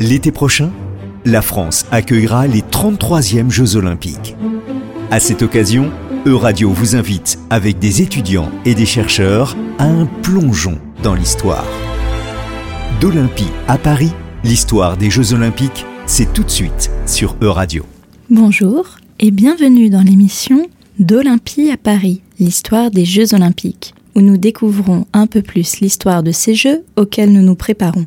L'été 0.00 0.30
prochain, 0.30 0.70
la 1.24 1.42
France 1.42 1.84
accueillera 1.90 2.46
les 2.46 2.60
33e 2.60 3.50
Jeux 3.50 3.74
olympiques. 3.74 4.36
À 5.10 5.18
cette 5.18 5.42
occasion, 5.42 5.90
Euradio 6.24 6.70
vous 6.70 6.94
invite, 6.94 7.40
avec 7.50 7.80
des 7.80 8.00
étudiants 8.00 8.48
et 8.64 8.76
des 8.76 8.86
chercheurs, 8.86 9.56
à 9.78 9.86
un 9.86 10.06
plongeon 10.06 10.78
dans 11.02 11.14
l'histoire. 11.14 11.66
D'Olympie 13.00 13.50
à 13.66 13.76
Paris, 13.76 14.12
l'histoire 14.44 14.96
des 14.96 15.10
Jeux 15.10 15.32
olympiques, 15.32 15.84
c'est 16.06 16.32
tout 16.32 16.44
de 16.44 16.50
suite 16.50 16.92
sur 17.04 17.34
Euradio. 17.42 17.84
Bonjour 18.30 18.98
et 19.18 19.32
bienvenue 19.32 19.90
dans 19.90 20.02
l'émission 20.02 20.68
D'Olympie 21.00 21.72
à 21.72 21.76
Paris, 21.76 22.22
l'histoire 22.38 22.92
des 22.92 23.04
Jeux 23.04 23.34
olympiques, 23.34 23.94
où 24.14 24.20
nous 24.20 24.36
découvrons 24.36 25.06
un 25.12 25.26
peu 25.26 25.42
plus 25.42 25.80
l'histoire 25.80 26.22
de 26.22 26.30
ces 26.30 26.54
Jeux 26.54 26.84
auxquels 26.94 27.32
nous 27.32 27.42
nous 27.42 27.56
préparons. 27.56 28.06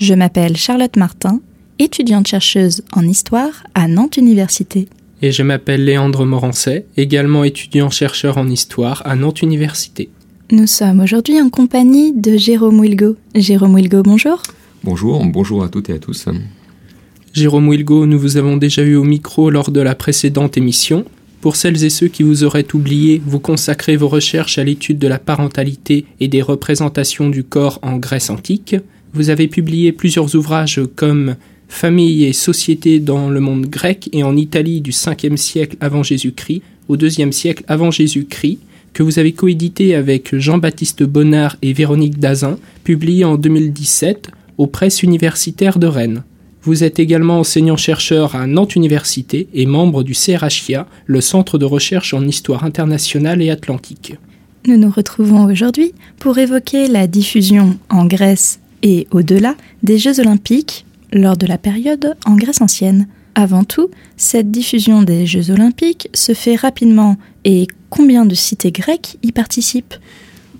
Je 0.00 0.14
m'appelle 0.14 0.56
Charlotte 0.56 0.96
Martin, 0.96 1.40
étudiante 1.78 2.26
chercheuse 2.26 2.82
en 2.94 3.06
histoire 3.06 3.64
à 3.74 3.86
Nantes 3.86 4.16
Université. 4.16 4.88
Et 5.20 5.30
je 5.30 5.42
m'appelle 5.42 5.84
Léandre 5.84 6.24
Morancet, 6.24 6.86
également 6.96 7.44
étudiant-chercheur 7.44 8.38
en 8.38 8.48
histoire 8.48 9.02
à 9.04 9.14
Nantes 9.14 9.42
Université. 9.42 10.08
Nous 10.52 10.66
sommes 10.66 11.00
aujourd'hui 11.00 11.38
en 11.38 11.50
compagnie 11.50 12.14
de 12.14 12.38
Jérôme 12.38 12.80
Wilgo. 12.80 13.16
Jérôme 13.34 13.74
Wilgo, 13.74 14.02
bonjour. 14.02 14.42
Bonjour, 14.84 15.22
bonjour 15.26 15.64
à 15.64 15.68
toutes 15.68 15.90
et 15.90 15.92
à 15.92 15.98
tous. 15.98 16.26
Jérôme 17.34 17.68
Wilgo, 17.68 18.06
nous 18.06 18.18
vous 18.18 18.38
avons 18.38 18.56
déjà 18.56 18.80
eu 18.82 18.96
au 18.96 19.04
micro 19.04 19.50
lors 19.50 19.70
de 19.70 19.80
la 19.80 19.94
précédente 19.94 20.56
émission. 20.56 21.04
Pour 21.42 21.56
celles 21.56 21.84
et 21.84 21.90
ceux 21.90 22.08
qui 22.08 22.22
vous 22.22 22.42
auraient 22.42 22.68
oublié, 22.72 23.20
vous 23.26 23.38
consacrez 23.38 23.96
vos 23.96 24.08
recherches 24.08 24.56
à 24.56 24.64
l'étude 24.64 24.98
de 24.98 25.08
la 25.08 25.18
parentalité 25.18 26.06
et 26.20 26.28
des 26.28 26.40
représentations 26.40 27.28
du 27.28 27.44
corps 27.44 27.78
en 27.82 27.98
Grèce 27.98 28.30
antique. 28.30 28.76
Vous 29.12 29.30
avez 29.30 29.48
publié 29.48 29.92
plusieurs 29.92 30.34
ouvrages 30.36 30.80
comme 30.94 31.36
Famille 31.68 32.24
et 32.24 32.32
société 32.32 32.98
dans 32.98 33.28
le 33.30 33.40
monde 33.40 33.66
grec 33.66 34.08
et 34.12 34.22
en 34.22 34.36
Italie 34.36 34.80
du 34.80 34.90
5e 34.90 35.36
siècle 35.36 35.76
avant 35.80 36.02
Jésus-Christ 36.02 36.62
au 36.88 36.96
2e 36.96 37.30
siècle 37.30 37.64
avant 37.68 37.90
Jésus-Christ, 37.90 38.58
que 38.92 39.04
vous 39.04 39.20
avez 39.20 39.32
coédité 39.32 39.94
avec 39.94 40.36
Jean-Baptiste 40.36 41.04
Bonnard 41.04 41.56
et 41.62 41.72
Véronique 41.72 42.18
Dazin, 42.18 42.58
publié 42.82 43.24
en 43.24 43.36
2017 43.36 44.30
aux 44.58 44.66
presses 44.66 45.04
universitaires 45.04 45.78
de 45.78 45.86
Rennes. 45.86 46.24
Vous 46.62 46.84
êtes 46.84 46.98
également 46.98 47.40
enseignant-chercheur 47.40 48.34
à 48.34 48.46
Nantes 48.46 48.76
Université 48.76 49.48
et 49.54 49.66
membre 49.66 50.02
du 50.02 50.12
CRHIA, 50.12 50.86
le 51.06 51.20
Centre 51.20 51.56
de 51.56 51.64
recherche 51.64 52.12
en 52.12 52.26
histoire 52.26 52.64
internationale 52.64 53.40
et 53.40 53.50
atlantique. 53.50 54.14
Nous 54.66 54.76
nous 54.76 54.90
retrouvons 54.90 55.44
aujourd'hui 55.44 55.92
pour 56.18 56.36
évoquer 56.36 56.88
la 56.88 57.06
diffusion 57.06 57.78
en 57.88 58.04
Grèce 58.04 58.59
et 58.82 59.06
au-delà 59.10 59.56
des 59.82 59.98
Jeux 59.98 60.20
olympiques 60.20 60.84
lors 61.12 61.36
de 61.36 61.46
la 61.46 61.58
période 61.58 62.16
en 62.24 62.36
Grèce 62.36 62.60
ancienne. 62.60 63.08
Avant 63.34 63.64
tout, 63.64 63.90
cette 64.16 64.50
diffusion 64.50 65.02
des 65.02 65.26
Jeux 65.26 65.50
olympiques 65.50 66.08
se 66.14 66.34
fait 66.34 66.56
rapidement 66.56 67.16
et 67.44 67.66
combien 67.88 68.24
de 68.24 68.34
cités 68.34 68.72
grecques 68.72 69.18
y 69.22 69.32
participent? 69.32 69.94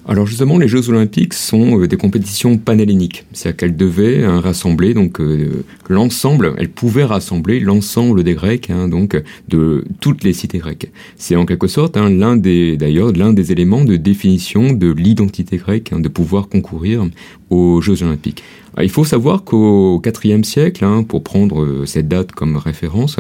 Alors 0.08 0.27
justement, 0.27 0.56
les 0.56 0.66
Jeux 0.66 0.88
Olympiques 0.88 1.34
sont 1.34 1.78
euh, 1.78 1.86
des 1.86 1.98
compétitions 1.98 2.56
panhelléniques, 2.56 3.27
c'est-à-dire 3.32 3.56
qu'elles 3.58 3.77
devaient 3.77 4.24
hein, 4.24 4.40
rassembler 4.40 4.94
donc 4.94 5.20
euh, 5.20 5.64
l'ensemble, 5.88 6.55
elles 6.56 6.70
pouvaient 6.70 7.05
rassembler 7.05 7.60
l'ensemble 7.60 8.24
des 8.24 8.32
Grecs, 8.34 8.70
hein, 8.70 8.88
donc 8.88 9.22
de 9.48 9.84
toutes 10.00 10.24
les 10.24 10.32
cités 10.32 10.58
grecques. 10.58 10.90
C'est 11.16 11.36
en 11.36 11.44
quelque 11.44 11.68
sorte 11.68 11.98
hein, 11.98 12.10
d'ailleurs, 12.10 13.12
l'un 13.12 13.32
des 13.32 13.52
éléments 13.52 13.84
de 13.84 13.96
définition 13.96 14.72
de 14.72 14.90
l'identité 14.90 15.58
grecque, 15.58 15.92
de 15.94 16.08
pouvoir 16.08 16.48
concourir 16.48 17.06
aux 17.50 17.80
Jeux 17.80 18.02
Olympiques. 18.02 18.42
Il 18.80 18.90
faut 18.90 19.04
savoir 19.04 19.44
qu'au 19.44 20.00
IVe 20.24 20.44
siècle, 20.44 20.86
pour 21.08 21.22
prendre 21.22 21.62
euh, 21.62 21.86
cette 21.86 22.08
date 22.08 22.32
comme 22.32 22.56
référence, 22.56 23.16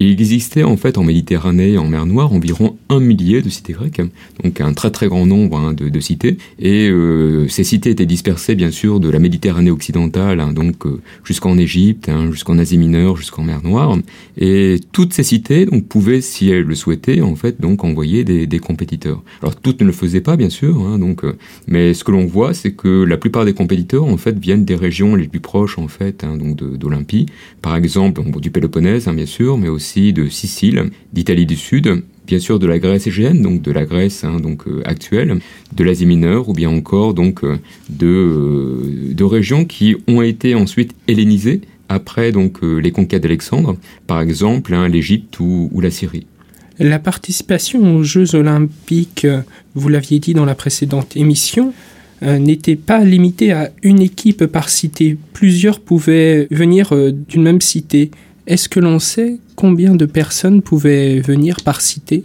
il 0.00 0.10
existait 0.10 0.64
en 0.64 0.76
fait 0.76 0.98
en 0.98 1.04
Méditerranée 1.04 1.72
et 1.72 1.78
en 1.78 1.86
mer 1.86 2.04
Noire 2.04 2.32
environ 2.32 2.76
un 2.88 2.98
millier 2.98 3.42
de 3.42 3.48
cités 3.48 3.74
grecques, 3.74 4.02
donc 4.42 4.60
un 4.60 4.72
très 4.72 4.90
très 4.90 5.06
grand 5.06 5.24
nombre 5.24 5.56
hein, 5.56 5.72
de, 5.72 6.00
cités. 6.00 6.36
Et 6.58 6.88
euh, 6.88 7.46
ces 7.48 7.62
cités 7.62 7.90
étaient 7.90 8.06
dispersées 8.06 8.56
bien 8.56 8.72
sûr 8.72 8.98
de 8.98 9.08
la 9.08 9.20
Méditerranée 9.20 9.70
occidentale, 9.70 10.40
hein, 10.40 10.52
donc 10.52 10.84
euh, 10.86 11.00
jusqu'en 11.22 11.56
Égypte, 11.58 12.08
hein, 12.08 12.32
jusqu'en 12.32 12.58
Asie 12.58 12.76
mineure, 12.76 13.16
jusqu'en 13.16 13.44
mer 13.44 13.60
Noire. 13.62 13.96
Et 14.36 14.80
toutes 14.90 15.12
ces 15.12 15.22
cités 15.22 15.66
donc 15.66 15.86
pouvaient, 15.86 16.20
si 16.20 16.50
elles 16.50 16.64
le 16.64 16.74
souhaitaient, 16.74 17.20
en 17.20 17.36
fait 17.36 17.60
donc 17.60 17.84
envoyer 17.84 18.24
des, 18.24 18.58
compétiteurs. 18.58 19.22
Alors 19.42 19.54
toutes 19.54 19.80
ne 19.80 19.86
le 19.86 19.92
faisaient 19.92 20.20
pas 20.20 20.36
bien 20.36 20.50
sûr, 20.50 20.98
donc, 20.98 21.22
mais 21.68 21.92
ce 21.92 22.02
que 22.02 22.10
l'on 22.10 22.26
voit, 22.26 22.54
c'est 22.54 22.72
que 22.72 23.04
la 23.04 23.16
plupart 23.16 23.44
des 23.44 23.52
compétiteurs 23.52 23.73
en 23.98 24.16
fait 24.16 24.38
viennent 24.38 24.64
des 24.64 24.76
régions 24.76 25.14
les 25.14 25.28
plus 25.28 25.40
proches 25.40 25.78
en 25.78 25.88
fait 25.88 26.24
donc 26.24 26.56
d'Olympie, 26.56 27.26
par 27.62 27.76
exemple 27.76 28.22
du 28.40 28.50
Péloponnèse 28.50 29.08
bien 29.08 29.26
sûr, 29.26 29.58
mais 29.58 29.68
aussi 29.68 30.12
de 30.12 30.28
Sicile, 30.28 30.90
d'Italie 31.12 31.46
du 31.46 31.56
Sud, 31.56 32.02
bien 32.26 32.38
sûr 32.38 32.58
de 32.58 32.66
la 32.66 32.78
Grèce 32.78 33.06
égéenne, 33.06 33.42
donc 33.42 33.62
de 33.62 33.70
la 33.70 33.84
Grèce 33.84 34.24
hein, 34.24 34.38
donc 34.40 34.66
euh, 34.66 34.82
actuelle, 34.84 35.38
de 35.74 35.84
l'Asie 35.84 36.06
mineure, 36.06 36.48
ou 36.48 36.52
bien 36.52 36.70
encore 36.70 37.14
donc 37.14 37.44
euh, 37.44 37.58
de, 37.90 38.06
euh, 38.06 39.14
de 39.14 39.24
régions 39.24 39.64
qui 39.64 39.96
ont 40.08 40.22
été 40.22 40.54
ensuite 40.54 40.94
hellénisées 41.08 41.60
après 41.88 42.32
donc 42.32 42.60
les 42.62 42.90
conquêtes 42.92 43.22
d'Alexandre, 43.22 43.76
par 44.06 44.20
exemple 44.22 44.72
hein, 44.72 44.88
l'Égypte 44.88 45.38
ou 45.38 45.80
la 45.82 45.90
Syrie. 45.90 46.26
La 46.78 46.98
participation 46.98 47.96
aux 47.96 48.02
Jeux 48.02 48.34
olympiques, 48.34 49.26
vous 49.74 49.88
l'aviez 49.88 50.18
dit 50.18 50.32
dans 50.32 50.46
la 50.46 50.54
précédente 50.54 51.14
émission, 51.14 51.74
n'était 52.24 52.76
pas 52.76 53.04
limitée 53.04 53.52
à 53.52 53.70
une 53.82 54.00
équipe 54.00 54.46
par 54.46 54.68
cité. 54.68 55.16
Plusieurs 55.32 55.80
pouvaient 55.80 56.46
venir 56.50 56.92
d'une 57.28 57.42
même 57.42 57.60
cité. 57.60 58.10
Est-ce 58.46 58.68
que 58.68 58.80
l'on 58.80 58.98
sait 58.98 59.38
combien 59.56 59.94
de 59.94 60.06
personnes 60.06 60.62
pouvaient 60.62 61.20
venir 61.20 61.56
par 61.64 61.80
cité? 61.80 62.24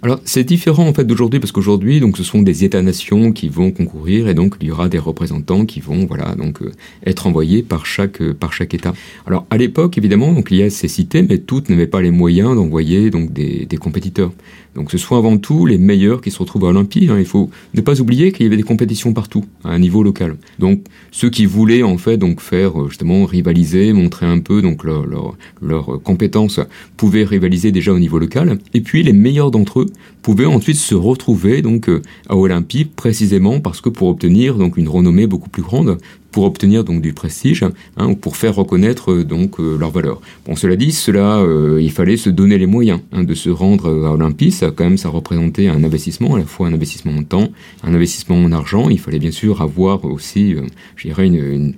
Alors 0.00 0.20
c'est 0.24 0.44
différent 0.44 0.86
en 0.86 0.94
fait 0.94 1.04
d'aujourd'hui 1.04 1.40
parce 1.40 1.50
qu'aujourd'hui 1.50 1.98
donc 1.98 2.16
ce 2.16 2.22
sont 2.22 2.40
des 2.42 2.64
États-nations 2.64 3.32
qui 3.32 3.48
vont 3.48 3.72
concourir 3.72 4.28
et 4.28 4.34
donc 4.34 4.54
il 4.60 4.68
y 4.68 4.70
aura 4.70 4.88
des 4.88 4.98
représentants 5.00 5.66
qui 5.66 5.80
vont 5.80 6.06
voilà 6.06 6.36
donc 6.36 6.62
euh, 6.62 6.70
être 7.04 7.26
envoyés 7.26 7.64
par 7.64 7.84
chaque 7.84 8.22
euh, 8.22 8.32
par 8.32 8.52
chaque 8.52 8.74
État. 8.74 8.92
Alors 9.26 9.44
à 9.50 9.56
l'époque 9.56 9.98
évidemment 9.98 10.32
donc 10.32 10.52
il 10.52 10.58
y 10.58 10.62
a 10.62 10.70
ces 10.70 10.86
cités 10.86 11.22
mais 11.22 11.38
toutes 11.38 11.68
n'avaient 11.68 11.88
pas 11.88 12.00
les 12.00 12.12
moyens 12.12 12.54
d'envoyer 12.54 13.10
donc 13.10 13.32
des, 13.32 13.66
des 13.66 13.76
compétiteurs. 13.76 14.30
Donc 14.78 14.92
ce 14.92 14.98
sont 14.98 15.16
avant 15.16 15.38
tout 15.38 15.66
les 15.66 15.76
meilleurs 15.78 16.20
qui 16.20 16.30
se 16.30 16.38
retrouvent 16.38 16.66
à 16.66 16.68
Olympie. 16.68 17.08
Hein. 17.10 17.16
Il 17.18 17.24
faut 17.24 17.50
ne 17.74 17.80
pas 17.80 18.00
oublier 18.00 18.30
qu'il 18.30 18.44
y 18.44 18.46
avait 18.46 18.56
des 18.56 18.62
compétitions 18.62 19.12
partout, 19.12 19.44
à 19.64 19.70
un 19.70 19.80
niveau 19.80 20.04
local. 20.04 20.36
Donc 20.60 20.82
ceux 21.10 21.30
qui 21.30 21.46
voulaient 21.46 21.82
en 21.82 21.98
fait 21.98 22.16
donc 22.16 22.40
faire 22.40 22.80
euh, 22.80 22.88
justement 22.88 23.24
rivaliser, 23.24 23.92
montrer 23.92 24.26
un 24.26 24.38
peu 24.38 24.62
donc 24.62 24.84
leurs 24.84 25.04
leur, 25.04 25.36
leur 25.60 26.00
compétences, 26.02 26.60
pouvaient 26.96 27.24
rivaliser 27.24 27.72
déjà 27.72 27.92
au 27.92 27.98
niveau 27.98 28.20
local. 28.20 28.58
Et 28.72 28.80
puis 28.80 29.02
les 29.02 29.12
meilleurs 29.12 29.50
d'entre 29.50 29.80
eux 29.80 29.86
pouvaient 30.22 30.46
ensuite 30.46 30.76
se 30.76 30.94
retrouver 30.94 31.62
donc 31.62 31.88
euh, 31.88 32.02
à 32.28 32.36
Olympie 32.36 32.84
précisément 32.84 33.60
parce 33.60 33.80
que 33.80 33.88
pour 33.88 34.08
obtenir 34.08 34.56
donc 34.56 34.76
une 34.76 34.88
renommée 34.88 35.26
beaucoup 35.26 35.48
plus 35.48 35.62
grande, 35.62 35.98
pour 36.30 36.44
obtenir 36.44 36.84
donc 36.84 37.00
du 37.00 37.12
prestige 37.12 37.64
hein, 37.96 38.08
ou 38.08 38.14
pour 38.14 38.36
faire 38.36 38.54
reconnaître 38.54 39.12
euh, 39.12 39.24
donc 39.24 39.58
euh, 39.60 39.76
leur 39.76 39.90
valeur. 39.90 40.20
Bon, 40.46 40.56
cela 40.56 40.76
dit, 40.76 40.92
cela, 40.92 41.38
euh, 41.38 41.78
il 41.80 41.90
fallait 41.90 42.16
se 42.16 42.30
donner 42.30 42.58
les 42.58 42.66
moyens 42.66 43.00
hein, 43.12 43.24
de 43.24 43.34
se 43.34 43.50
rendre 43.50 43.88
à 44.06 44.12
Olympie. 44.12 44.50
Ça, 44.50 44.70
quand 44.70 44.84
même, 44.84 44.98
ça 44.98 45.08
représentait 45.08 45.68
un 45.68 45.82
investissement, 45.84 46.34
à 46.34 46.38
la 46.38 46.44
fois 46.44 46.68
un 46.68 46.74
investissement 46.74 47.12
en 47.12 47.22
temps, 47.22 47.48
un 47.82 47.94
investissement 47.94 48.36
en 48.36 48.52
argent. 48.52 48.88
Il 48.90 48.98
fallait 48.98 49.18
bien 49.18 49.30
sûr 49.30 49.62
avoir 49.62 50.04
aussi, 50.04 50.54
je 50.96 51.08
une, 51.08 51.34
une 51.34 51.74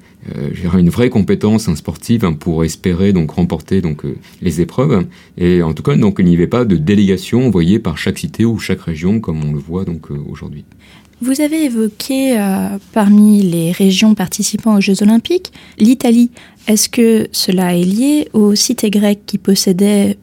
une 0.75 0.91
vraie 0.91 1.09
compétence 1.09 1.69
un 1.69 1.77
sportive 1.77 2.27
hein, 2.27 2.35
pour 2.35 2.63
espérer 2.63 3.15
donc 3.15 3.31
remporter 3.31 3.81
donc 3.81 4.03
les 4.43 4.61
épreuves 4.61 5.07
et 5.39 5.63
en 5.63 5.73
tout 5.73 5.83
cas 5.83 5.97
donc 5.97 6.17
il 6.19 6.27
n'y 6.27 6.35
avait 6.35 6.47
pas 6.47 6.67
de 6.67 6.77
délégation 6.77 7.47
envoyée 7.47 7.79
par 7.79 7.97
chaque 7.97 8.19
cité 8.19 8.45
ou 8.45 8.59
chaque 8.59 8.83
région 8.83 9.21
comme 9.21 9.43
on 9.43 9.55
le 9.55 9.59
voit 9.59 9.87
donc 9.87 10.11
aujourd'hui. 10.11 10.67
Vous 11.23 11.43
avez 11.43 11.65
évoqué 11.67 12.39
euh, 12.39 12.79
parmi 12.93 13.43
les 13.43 13.73
régions 13.73 14.15
participant 14.15 14.77
aux 14.77 14.81
Jeux 14.81 15.03
olympiques 15.03 15.53
l'Italie. 15.79 16.31
Est-ce 16.67 16.89
que 16.89 17.29
cela 17.31 17.77
est 17.77 17.85
lié 17.85 18.29
aux 18.33 18.55
cités 18.55 18.89
grecques 18.89 19.27
qui 19.27 19.37
possédaient, 19.37 20.17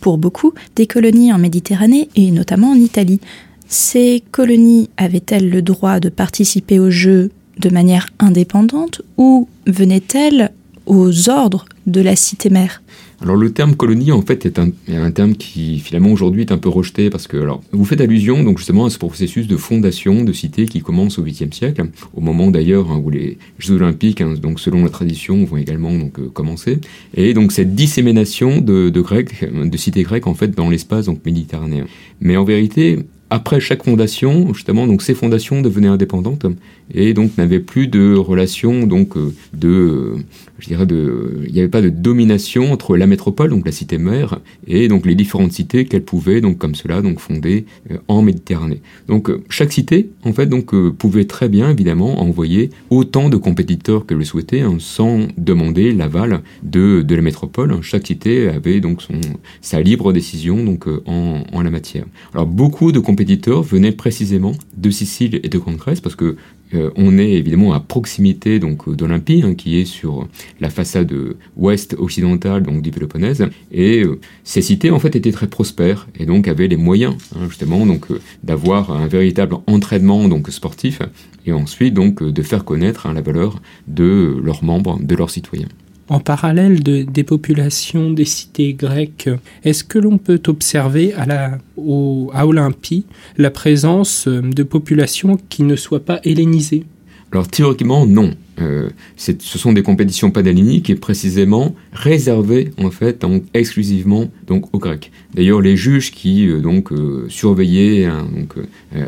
pour 0.00 0.18
beaucoup, 0.18 0.52
des 0.76 0.86
colonies 0.86 1.32
en 1.32 1.38
Méditerranée 1.38 2.08
et 2.14 2.30
notamment 2.30 2.70
en 2.70 2.76
Italie? 2.76 3.20
Ces 3.66 4.22
colonies 4.30 4.88
avaient-elles 4.96 5.50
le 5.50 5.62
droit 5.62 5.98
de 5.98 6.08
participer 6.08 6.78
aux 6.78 6.90
Jeux 6.90 7.32
de 7.58 7.68
manière 7.68 8.08
indépendante 8.20 9.02
ou 9.16 9.48
venaient-elles 9.66 10.52
aux 10.86 11.28
ordres 11.28 11.66
de 11.88 12.00
la 12.00 12.14
cité 12.14 12.50
mère? 12.50 12.79
Alors 13.20 13.36
le 13.36 13.52
terme 13.52 13.74
colonie 13.74 14.12
en 14.12 14.22
fait 14.22 14.46
est 14.46 14.58
un, 14.58 14.70
un 14.88 15.10
terme 15.10 15.34
qui 15.34 15.78
finalement 15.78 16.10
aujourd'hui 16.10 16.42
est 16.42 16.52
un 16.52 16.58
peu 16.58 16.68
rejeté 16.68 17.10
parce 17.10 17.26
que 17.26 17.36
alors 17.36 17.62
vous 17.72 17.84
faites 17.84 18.00
allusion 18.00 18.42
donc 18.42 18.58
justement 18.58 18.86
à 18.86 18.90
ce 18.90 18.98
processus 18.98 19.46
de 19.46 19.56
fondation 19.56 20.24
de 20.24 20.32
cité 20.32 20.66
qui 20.66 20.80
commence 20.80 21.18
au 21.18 21.24
8e 21.24 21.52
siècle, 21.52 21.84
au 22.14 22.20
moment 22.20 22.50
d'ailleurs 22.50 22.90
hein, 22.90 23.00
où 23.02 23.10
les 23.10 23.38
Jeux 23.58 23.74
olympiques 23.74 24.20
hein, 24.20 24.34
donc 24.40 24.60
selon 24.60 24.84
la 24.84 24.90
tradition 24.90 25.44
vont 25.44 25.56
également 25.56 25.92
donc 25.92 26.18
euh, 26.18 26.28
commencer 26.28 26.78
et 27.14 27.34
donc 27.34 27.52
cette 27.52 27.74
dissémination 27.74 28.60
de, 28.60 28.88
de 28.88 29.00
Grecs, 29.00 29.44
de 29.50 29.76
cités 29.76 30.02
grecques 30.02 30.26
en 30.26 30.34
fait 30.34 30.48
dans 30.48 30.70
l'espace 30.70 31.06
donc 31.06 31.24
méditerranéen. 31.24 31.86
Mais 32.20 32.36
en 32.36 32.44
vérité 32.44 32.98
après 33.30 33.60
chaque 33.60 33.84
fondation, 33.84 34.52
justement, 34.52 34.88
donc 34.88 35.02
ces 35.02 35.14
fondations 35.14 35.62
devenaient 35.62 35.88
indépendantes 35.88 36.46
et 36.92 37.14
donc 37.14 37.36
n'avait 37.38 37.60
plus 37.60 37.86
de 37.86 38.14
relation 38.14 38.86
donc 38.86 39.16
de 39.52 40.14
je 40.58 40.66
dirais 40.66 40.86
de 40.86 41.40
il 41.46 41.52
n'y 41.52 41.60
avait 41.60 41.68
pas 41.68 41.82
de 41.82 41.88
domination 41.90 42.72
entre 42.72 42.96
la 42.96 43.06
métropole 43.06 43.50
donc 43.50 43.66
la 43.66 43.72
cité 43.72 43.98
mère 43.98 44.40
et 44.66 44.88
donc 44.88 45.06
les 45.06 45.14
différentes 45.14 45.52
cités 45.52 45.84
qu'elle 45.84 46.04
pouvait 46.04 46.40
donc 46.40 46.58
comme 46.58 46.74
cela 46.74 47.02
donc 47.02 47.18
fonder 47.18 47.64
en 48.08 48.22
Méditerranée. 48.22 48.80
Donc 49.08 49.30
chaque 49.48 49.72
cité 49.72 50.10
en 50.24 50.32
fait 50.32 50.46
donc 50.46 50.74
pouvait 50.90 51.24
très 51.24 51.48
bien 51.48 51.70
évidemment 51.70 52.20
envoyer 52.20 52.70
autant 52.90 53.28
de 53.28 53.36
compétiteurs 53.36 54.06
qu'elle 54.06 54.18
le 54.18 54.24
souhaitait 54.24 54.60
hein, 54.60 54.76
sans 54.78 55.26
demander 55.36 55.92
l'aval 55.92 56.42
de, 56.62 57.02
de 57.02 57.14
la 57.14 57.22
métropole. 57.22 57.80
Chaque 57.82 58.06
cité 58.06 58.48
avait 58.48 58.80
donc 58.80 59.02
son, 59.02 59.20
sa 59.60 59.80
libre 59.80 60.12
décision 60.12 60.64
donc 60.64 60.86
euh, 60.86 61.02
en, 61.06 61.42
en 61.52 61.62
la 61.62 61.70
matière. 61.70 62.04
Alors 62.34 62.46
beaucoup 62.46 62.92
de 62.92 62.98
compétiteurs 62.98 63.62
venaient 63.62 63.92
précisément 63.92 64.52
de 64.76 64.90
Sicile 64.90 65.40
et 65.42 65.48
de 65.48 65.58
Grande 65.58 65.76
Grèce 65.76 66.00
parce 66.00 66.16
que 66.16 66.36
euh, 66.74 66.90
on 66.96 67.18
est 67.18 67.30
évidemment 67.32 67.72
à 67.72 67.80
proximité 67.80 68.58
donc 68.58 68.94
d'Olympie, 68.94 69.42
hein, 69.44 69.54
qui 69.54 69.80
est 69.80 69.84
sur 69.84 70.28
la 70.60 70.70
façade 70.70 71.12
ouest 71.56 71.96
occidentale 71.98 72.62
donc 72.62 72.82
du 72.82 72.90
Péloponnèse, 72.90 73.46
et 73.72 74.02
euh, 74.02 74.20
ces 74.44 74.62
cités 74.62 74.90
en 74.90 74.98
fait 74.98 75.16
étaient 75.16 75.32
très 75.32 75.48
prospères 75.48 76.08
et 76.18 76.26
donc 76.26 76.48
avaient 76.48 76.68
les 76.68 76.76
moyens 76.76 77.16
hein, 77.36 77.46
justement 77.48 77.86
donc 77.86 78.06
d'avoir 78.44 78.90
un 78.90 79.06
véritable 79.06 79.56
entraînement 79.66 80.28
donc 80.28 80.48
sportif 80.50 81.00
et 81.46 81.52
ensuite 81.52 81.94
donc 81.94 82.22
de 82.22 82.42
faire 82.42 82.64
connaître 82.64 83.06
hein, 83.06 83.14
la 83.14 83.22
valeur 83.22 83.60
de 83.88 84.36
leurs 84.42 84.64
membres, 84.64 84.98
de 85.00 85.14
leurs 85.14 85.30
citoyens. 85.30 85.68
En 86.10 86.18
parallèle 86.18 86.82
de, 86.82 87.02
des 87.02 87.22
populations 87.22 88.10
des 88.10 88.24
cités 88.24 88.74
grecques, 88.74 89.30
est-ce 89.62 89.84
que 89.84 89.96
l'on 89.96 90.18
peut 90.18 90.42
observer 90.48 91.14
à, 91.14 91.24
la, 91.24 91.58
au, 91.76 92.32
à 92.34 92.48
Olympie 92.48 93.06
la 93.38 93.52
présence 93.52 94.26
euh, 94.26 94.40
de 94.40 94.64
populations 94.64 95.38
qui 95.48 95.62
ne 95.62 95.76
soient 95.76 96.04
pas 96.04 96.18
hellénisées? 96.24 96.82
Alors 97.30 97.46
théoriquement, 97.46 98.06
non. 98.06 98.34
Euh, 98.60 98.90
ce 99.16 99.56
sont 99.56 99.72
des 99.72 99.84
compétitions 99.84 100.32
panhelléniques 100.32 100.90
et 100.90 100.96
précisément 100.96 101.76
réservées 101.92 102.72
en 102.76 102.90
fait 102.90 103.24
exclusivement 103.54 104.26
donc 104.48 104.74
aux 104.74 104.80
Grecs. 104.80 105.12
D'ailleurs, 105.34 105.60
les 105.60 105.76
juges 105.76 106.10
qui 106.10 106.48
euh, 106.48 106.58
donc 106.60 106.90
surveillaient, 107.28 108.06
hein, 108.06 108.26
donc 108.34 108.54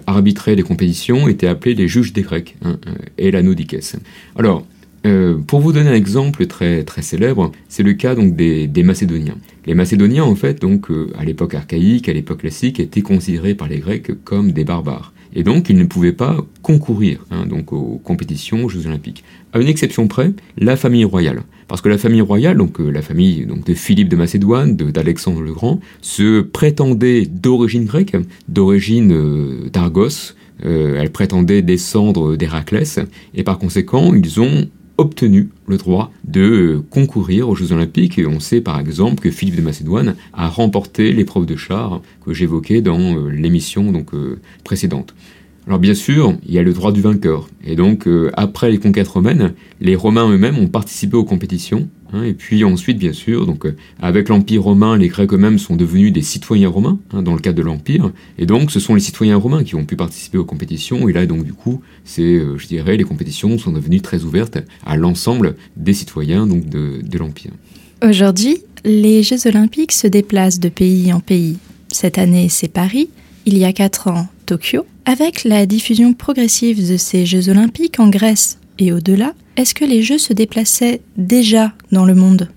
arbitraient 0.07 0.55
les 0.55 0.63
compétitions 0.63 1.27
étaient 1.27 1.49
appelés 1.49 1.75
les 1.75 1.89
juges 1.89 2.13
des 2.13 2.23
Grecs 2.23 2.57
hein. 2.65 2.79
Alors, 4.37 4.65
euh, 5.05 5.39
pour 5.39 5.61
vous 5.61 5.73
donner 5.73 5.91
un 5.91 5.95
exemple 5.95 6.47
très 6.47 6.85
très 6.85 7.03
célèbre, 7.03 7.51
c'est 7.69 7.83
le 7.83 7.95
cas 7.95 8.15
donc 8.15 8.37
des, 8.37 8.69
des, 8.69 8.83
Macédoniens. 8.85 9.37
Les 9.67 9.75
Macédoniens 9.75 10.25
en 10.25 10.37
fait 10.37 10.61
donc 10.61 10.91
euh, 10.91 11.11
à 11.19 11.25
l'époque 11.25 11.55
archaïque, 11.55 12.09
à 12.09 12.13
l'époque 12.13 12.39
classique, 12.39 12.79
étaient 12.79 13.03
considérés 13.03 13.55
par 13.55 13.69
les 13.69 13.79
Grecs 13.79 14.13
comme 14.25 14.53
des 14.53 14.65
barbares. 14.65 15.13
Et 15.35 15.43
donc 15.43 15.71
ils 15.71 15.77
ne 15.77 15.85
pouvaient 15.85 16.13
pas 16.13 16.37
concourir 16.61 17.25
hein, 17.31 17.47
donc 17.47 17.73
aux 17.73 18.01
compétitions 18.05 18.65
aux 18.65 18.69
Jeux 18.69 18.87
Olympiques. 18.87 19.25
À 19.53 19.59
une 19.59 19.67
exception 19.67 20.07
près, 20.07 20.33
la 20.57 20.77
famille 20.77 21.05
royale, 21.05 21.43
parce 21.67 21.81
que 21.81 21.89
la 21.89 21.99
famille 21.99 22.21
royale, 22.21 22.57
donc 22.57 22.81
euh, 22.81 22.91
la 22.91 23.03
famille 23.03 23.45
donc 23.47 23.65
de 23.65 23.75
Philippe 23.75 24.09
de 24.09 24.17
Macédoine, 24.17 24.77
d'Alexandre 24.77 25.41
le 25.41 25.53
Grand, 25.53 25.81
se 26.01 26.43
prétendait 26.43 27.27
d'origine 27.27 27.87
grecque, 27.87 28.17
d'origine 28.49 29.13
euh, 29.13 29.69
d'Argos. 29.73 30.35
elle 30.63 31.11
prétendait 31.11 31.61
descendre 31.61 32.37
d'Héraclès, 32.37 33.01
et 33.35 33.43
par 33.43 33.59
conséquent 33.59 34.15
ils 34.15 34.41
ont 34.41 34.69
obtenu 34.99 35.49
le 35.67 35.77
droit 35.77 36.13
de 36.25 36.83
concourir 36.91 37.49
aux 37.49 37.55
Jeux 37.55 37.73
Olympiques. 37.73 38.19
Et 38.19 38.27
on 38.27 38.41
sait 38.41 38.61
par 38.61 38.79
exemple 38.79 39.23
que 39.23 39.31
Philippe 39.31 39.57
de 39.57 39.63
Macédoine 39.63 40.17
a 40.33 40.49
remporté 40.49 41.13
l'épreuve 41.13 41.47
de 41.47 41.57
char 41.57 42.01
que 42.25 42.33
j'évoquais 42.33 42.81
dans 42.81 43.17
euh, 43.17 43.29
l'émission 43.29 43.93
euh, 44.15 44.41
précédente. 44.65 45.15
Alors 45.67 45.79
bien 45.79 45.95
sûr, 45.95 46.35
il 46.45 46.53
y 46.53 46.59
a 46.59 46.63
le 46.63 46.73
droit 46.73 46.91
du 46.91 47.01
vainqueur. 47.01 47.49
Et 47.65 47.77
donc, 47.77 48.09
euh, 48.09 48.31
après 48.35 48.71
les 48.71 48.79
conquêtes 48.79 49.07
romaines, 49.07 49.55
les 49.81 49.95
Romains 49.95 50.29
eux-mêmes 50.29 50.59
ont 50.59 50.67
participé 50.67 51.17
aux 51.17 51.25
compétitions. 51.25 51.89
Hein, 52.13 52.25
et 52.25 52.35
puis 52.35 52.65
ensuite, 52.65 52.99
bien 52.99 53.13
sûr, 53.13 53.47
donc 53.47 53.65
euh, 53.65 53.77
avec 54.01 54.29
l'Empire 54.29 54.65
romain, 54.65 54.99
les 54.99 55.09
Grecs 55.09 55.33
eux-mêmes 55.33 55.59
sont 55.59 55.77
devenus 55.77 56.13
des 56.13 56.23
citoyens 56.23 56.69
romains 56.69 56.99
hein, 57.13 57.23
dans 57.23 57.35
le 57.35 57.39
cadre 57.39 57.57
de 57.59 57.63
l'Empire. 57.63 58.11
Et 58.39 58.47
donc, 58.47 58.73
ce 58.73 58.81
sont 58.81 58.95
les 58.95 59.01
citoyens 59.01 59.37
romains 59.37 59.63
qui 59.63 59.77
ont 59.77 59.85
pu 59.85 59.95
participer 59.95 60.37
aux 60.37 60.45
compétitions. 60.45 61.09
Et 61.09 61.13
là, 61.13 61.27
donc, 61.27 61.45
du 61.45 61.53
coup, 61.53 61.81
c'est, 62.05 62.23
euh, 62.23 62.59
je 62.59 62.67
dirais, 62.67 62.97
les 62.97 63.05
compétitions 63.05 63.57
sont 63.57 63.71
devenues 63.71 64.01
très 64.01 64.25
ouvertes 64.25 64.59
à 64.85 64.97
l'ensemble 64.97 65.55
des 65.77 65.95
citoyens 65.95 66.47
donc 66.47 66.69
de, 66.69 67.01
de 67.03 67.19
l'Empire. 67.19 67.53
Aujourd'hui, 68.03 68.59
les 68.85 69.23
Jeux 69.23 69.47
olympiques 69.47 69.93
se 69.93 70.09
déplacent 70.09 70.59
de 70.59 70.69
pays 70.69 71.13
en 71.13 71.21
pays. 71.21 71.57
Cette 71.93 72.19
année, 72.19 72.49
c'est 72.49 72.69
Paris. 72.69 73.11
Il 73.47 73.57
y 73.57 73.65
a 73.65 73.73
quatre 73.73 74.09
ans, 74.09 74.27
Tokyo. 74.47 74.87
Avec 75.05 75.45
la 75.45 75.67
diffusion 75.67 76.15
progressive 76.15 76.89
de 76.89 76.97
ces 76.97 77.27
Jeux 77.27 77.49
olympiques 77.49 78.01
en 78.01 78.09
Grèce 78.09 78.59
et 78.79 78.93
au-delà, 78.93 79.35
est-ce 79.57 79.75
que 79.75 79.85
les 79.85 80.03
Jeux 80.03 80.19
se 80.19 80.33
déplaçaient 80.33 81.01
déjà 81.17 81.73
dans 81.91 82.05
le 82.05 82.15
monde? 82.15 82.49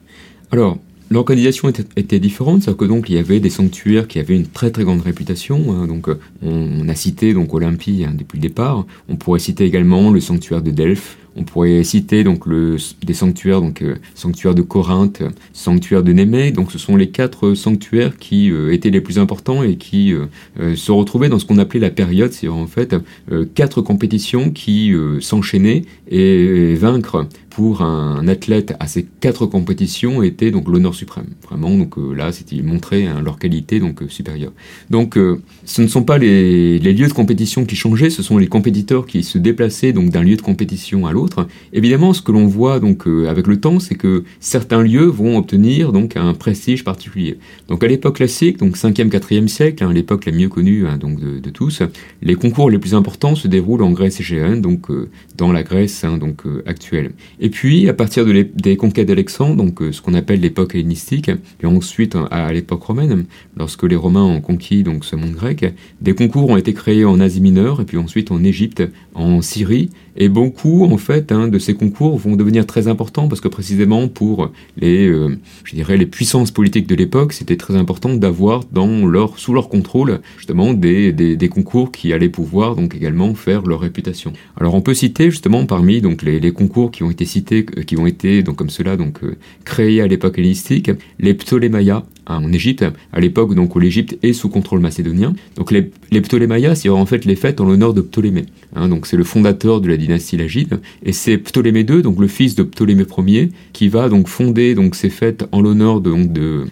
Alors, 0.52 0.78
l'organisation 1.10 1.70
était, 1.70 1.86
était, 1.96 2.20
différente, 2.20 2.62
c'est-à-dire 2.62 2.78
que 2.78 2.86
donc 2.86 3.10
il 3.10 3.16
y 3.16 3.18
avait 3.18 3.40
des 3.40 3.50
sanctuaires 3.50 4.08
qui 4.08 4.20
avaient 4.20 4.36
une 4.36 4.48
très 4.48 4.72
très 4.72 4.84
grande 4.84 5.02
réputation. 5.02 5.74
Hein, 5.74 5.88
donc 5.88 6.08
on, 6.08 6.18
on, 6.44 6.88
a 6.88 6.96
cité 6.96 7.34
donc 7.34 7.54
Olympie 7.54 8.06
hein, 8.08 8.14
depuis 8.18 8.38
le 8.38 8.44
départ. 8.44 8.86
On 9.10 9.16
pourrait 9.16 9.40
citer 9.40 9.66
également 9.66 10.12
le 10.12 10.20
sanctuaire 10.20 10.62
de 10.62 10.72
Delphes, 10.72 11.18
on 11.36 11.44
pourrait 11.44 11.84
citer 11.84 12.24
donc 12.24 12.46
des 12.50 13.14
sanctuaires, 13.14 13.62
donc 13.62 13.82
euh, 13.82 13.96
sanctuaire 14.14 14.56
de 14.56 14.62
Corinthe, 14.62 15.24
sanctuaire 15.54 16.04
de 16.04 16.14
Némée. 16.14 16.52
Donc 16.52 16.72
ce 16.72 16.78
sont 16.78 16.96
les 16.96 17.10
quatre 17.10 17.54
sanctuaires 17.54 18.18
qui 18.18 18.52
euh, 18.52 18.74
étaient 18.74 18.90
les 18.90 19.02
plus 19.02 19.20
importants 19.20 19.64
et 19.64 19.76
qui 19.76 20.14
euh, 20.14 20.26
euh 20.60 20.76
se 20.76 20.92
retrouvaient 20.92 21.30
dans 21.30 21.40
ce 21.40 21.46
qu'on 21.46 21.58
appelait 21.58 21.80
la 21.80 21.90
période, 21.90 22.32
c'est 22.32 22.48
en 22.48 22.68
fait 22.68 22.96
euh, 23.32 23.46
quatre 23.54 23.82
compétitions 23.82 24.52
qui 24.52 24.94
euh, 24.94 25.20
s'enchaînaient 25.20 25.84
et, 26.10 26.76
vaincre 26.76 27.28
pour 27.56 27.82
un 27.84 28.28
athlète 28.28 28.74
à 28.82 28.88
ces 28.88 29.06
quatre 29.22 29.46
compétitions 29.46 30.22
était 30.22 30.52
donc 30.52 30.68
l'honneur 30.68 30.94
suprême. 30.94 31.28
Vraiment, 31.42 31.78
donc 31.78 31.98
euh, 31.98 32.14
là, 32.14 32.34
c'était 32.34 32.62
montrer 32.62 33.08
hein, 33.08 33.22
leur 33.24 33.40
qualité 33.40 33.80
donc 33.80 34.02
euh, 34.02 34.10
supérieure. 34.10 34.52
Donc, 34.90 35.18
euh, 35.18 35.42
ce 35.64 35.82
ne 35.82 35.88
sont 35.88 36.04
pas 36.04 36.18
les, 36.18 36.80
les, 36.80 36.92
lieux 36.92 37.08
de 37.08 37.14
compétition 37.14 37.64
qui 37.64 37.78
changeaient, 37.78 38.10
ce 38.10 38.24
sont 38.24 38.38
les 38.38 38.48
compétiteurs 38.48 39.06
qui 39.06 39.24
se 39.24 39.38
déplaçaient 39.38 39.94
donc 39.94 40.10
d'un 40.10 40.22
lieu 40.22 40.36
de 40.36 40.42
compétition 40.42 41.08
à 41.08 41.14
l'autre. 41.14 41.25
Évidemment, 41.74 42.14
ce 42.14 42.22
que 42.22 42.32
l'on 42.32 42.48
voit 42.48 42.80
donc 42.80 43.08
euh, 43.08 43.28
avec 43.28 43.48
le 43.48 43.60
temps, 43.60 43.80
c'est 43.80 43.96
que 43.96 44.24
certains 44.40 44.82
lieux 44.82 45.06
vont 45.06 45.38
obtenir 45.38 45.92
donc 45.92 46.18
un 46.18 46.34
prestige 46.34 46.84
particulier. 46.84 47.38
Donc, 47.68 47.84
à 47.84 47.88
l'époque 47.88 48.18
classique, 48.18 48.58
donc 48.58 48.78
5e, 48.78 49.10
4e 49.10 49.48
siècle, 49.48 49.84
hein, 49.84 49.92
l'époque 49.92 50.26
la 50.26 50.32
mieux 50.32 50.50
connue 50.50 50.88
hein, 50.88 50.98
donc 50.98 51.20
de, 51.20 51.40
de, 51.40 51.50
tous, 51.50 51.82
les 52.22 52.36
concours 52.36 52.70
les 52.70 52.80
plus 52.80 52.94
importants 52.94 53.36
se 53.36 53.48
déroulent 53.48 53.84
en 53.84 53.92
Grèce 53.92 54.20
égéenne, 54.20 54.62
donc 54.62 54.90
euh, 54.90 55.10
dans 55.38 55.52
la 55.52 55.64
Grèce 55.64 56.04
hein, 56.04 56.18
donc 56.18 56.44
actuelle. 56.66 57.12
Et 57.40 57.50
puis, 57.50 57.90
à 57.90 57.94
partir 57.94 58.26
de 58.26 58.32
des 58.56 58.78
conquêtes 58.78 59.08
d'Alexandre, 59.08 59.56
donc 59.56 59.82
euh, 59.82 59.92
ce 59.92 60.02
qu'on 60.02 60.14
appelle 60.14 60.40
l'époque 60.40 60.76
hellénistique, 60.76 61.30
et 61.62 61.66
ensuite 61.66 62.18
à 62.32 62.52
l'époque 62.52 62.84
romaine, 62.84 63.26
lorsque 63.58 63.84
les 63.84 63.96
Romains 63.96 64.24
ont 64.24 64.42
conquis 64.42 64.84
donc 64.84 65.06
ce 65.06 65.16
monde 65.16 65.34
grec, 65.34 65.74
des 66.02 66.14
concours 66.14 66.50
ont 66.50 66.58
été 66.58 66.74
créés 66.74 67.06
en 67.06 67.20
Asie 67.20 67.42
mineure, 67.42 67.82
et 67.82 67.86
puis 67.86 67.98
ensuite 67.98 68.32
en 68.32 68.44
Égypte, 68.44 68.84
en 69.14 69.42
Syrie, 69.42 69.90
et 70.18 70.30
beaucoup, 70.30 70.86
en 70.86 70.98
fait, 70.98 71.15
hein, 71.30 71.48
de 71.48 71.60
ces 71.60 71.74
concours 71.74 72.18
vont 72.18 72.36
devenir 72.36 72.66
très 72.66 72.88
importants 72.88 73.28
parce 73.28 73.42
que 73.42 73.48
précisément 73.48 74.08
pour 74.08 74.52
les, 74.78 75.08
euh, 75.08 75.38
je 75.64 75.76
dirais, 75.76 75.98
les 75.98 76.06
puissances 76.06 76.52
politiques 76.52 76.88
de 76.88 76.96
l'époque, 76.96 77.34
c'était 77.34 77.58
très 77.58 77.76
important 77.76 78.14
d'avoir 78.16 78.64
dans 78.72 79.06
leur, 79.06 79.40
sous 79.40 79.54
leur 79.54 79.70
contrôle, 79.70 80.20
justement, 80.38 80.74
des, 80.74 81.12
des, 81.12 81.50
concours 81.50 81.92
qui 81.92 82.14
allaient 82.14 82.30
pouvoir 82.30 82.76
donc 82.76 82.96
également 82.96 83.34
faire 83.36 83.62
leur 83.64 83.80
réputation. 83.80 84.34
Alors, 84.60 84.74
on 84.74 84.82
peut 84.82 84.94
citer 84.94 85.30
justement 85.30 85.66
parmi 85.66 86.02
donc 86.02 86.22
les, 86.22 86.52
concours 86.52 86.92
qui 86.92 87.04
ont 87.04 87.12
été 87.12 87.26
cités, 87.26 87.66
euh, 87.78 87.84
qui 87.84 87.98
ont 87.98 88.08
été 88.08 88.44
donc 88.44 88.56
comme 88.56 88.70
cela 88.70 88.98
donc 88.98 89.24
euh, 89.24 89.36
créés 89.64 90.02
à 90.02 90.08
l'époque 90.08 90.38
hellénistique, 90.38 90.92
les 91.20 91.34
Ptolémaïas 91.34 92.04
en 92.28 92.52
Égypte, 92.52 92.86
à 93.14 93.20
l'époque 93.20 93.52
où 93.52 93.80
l'Égypte 93.80 94.18
est 94.24 94.34
sous 94.34 94.50
contrôle 94.50 94.80
macédonien. 94.80 95.34
Donc 95.56 95.72
les, 95.72 95.92
les 96.12 96.22
Ptolémaïas, 96.22 96.76
c'est 96.76 96.90
en 96.90 97.06
fait 97.06 97.26
les 97.26 97.36
fêtes 97.36 97.62
en 97.62 97.66
l'honneur 97.66 97.94
de 97.94 98.02
Ptolémée. 98.02 98.46
Hein, 98.76 98.90
donc 98.90 99.06
c'est 99.06 99.18
le 99.18 99.24
fondateur 99.24 99.82
de 99.82 99.88
la 99.88 99.98
dynastie 99.98 100.38
Lagide, 100.38 100.80
et 101.04 101.12
c'est 101.12 101.38
Ptolémée 101.38 101.86
II, 101.88 102.02
donc 102.02 102.20
le 102.20 102.28
fils 102.28 102.56
de 102.56 102.64
Ptolémée 102.64 103.06
Ier, 103.26 103.50
qui 103.74 103.88
va 103.88 104.10
donc 104.10 104.28
fonder 104.28 104.76
donc 104.76 104.96
ces 104.96 105.10
fêtes 105.10 105.46
en 105.52 105.62
l'honneur 105.62 106.02
de, 106.02 106.14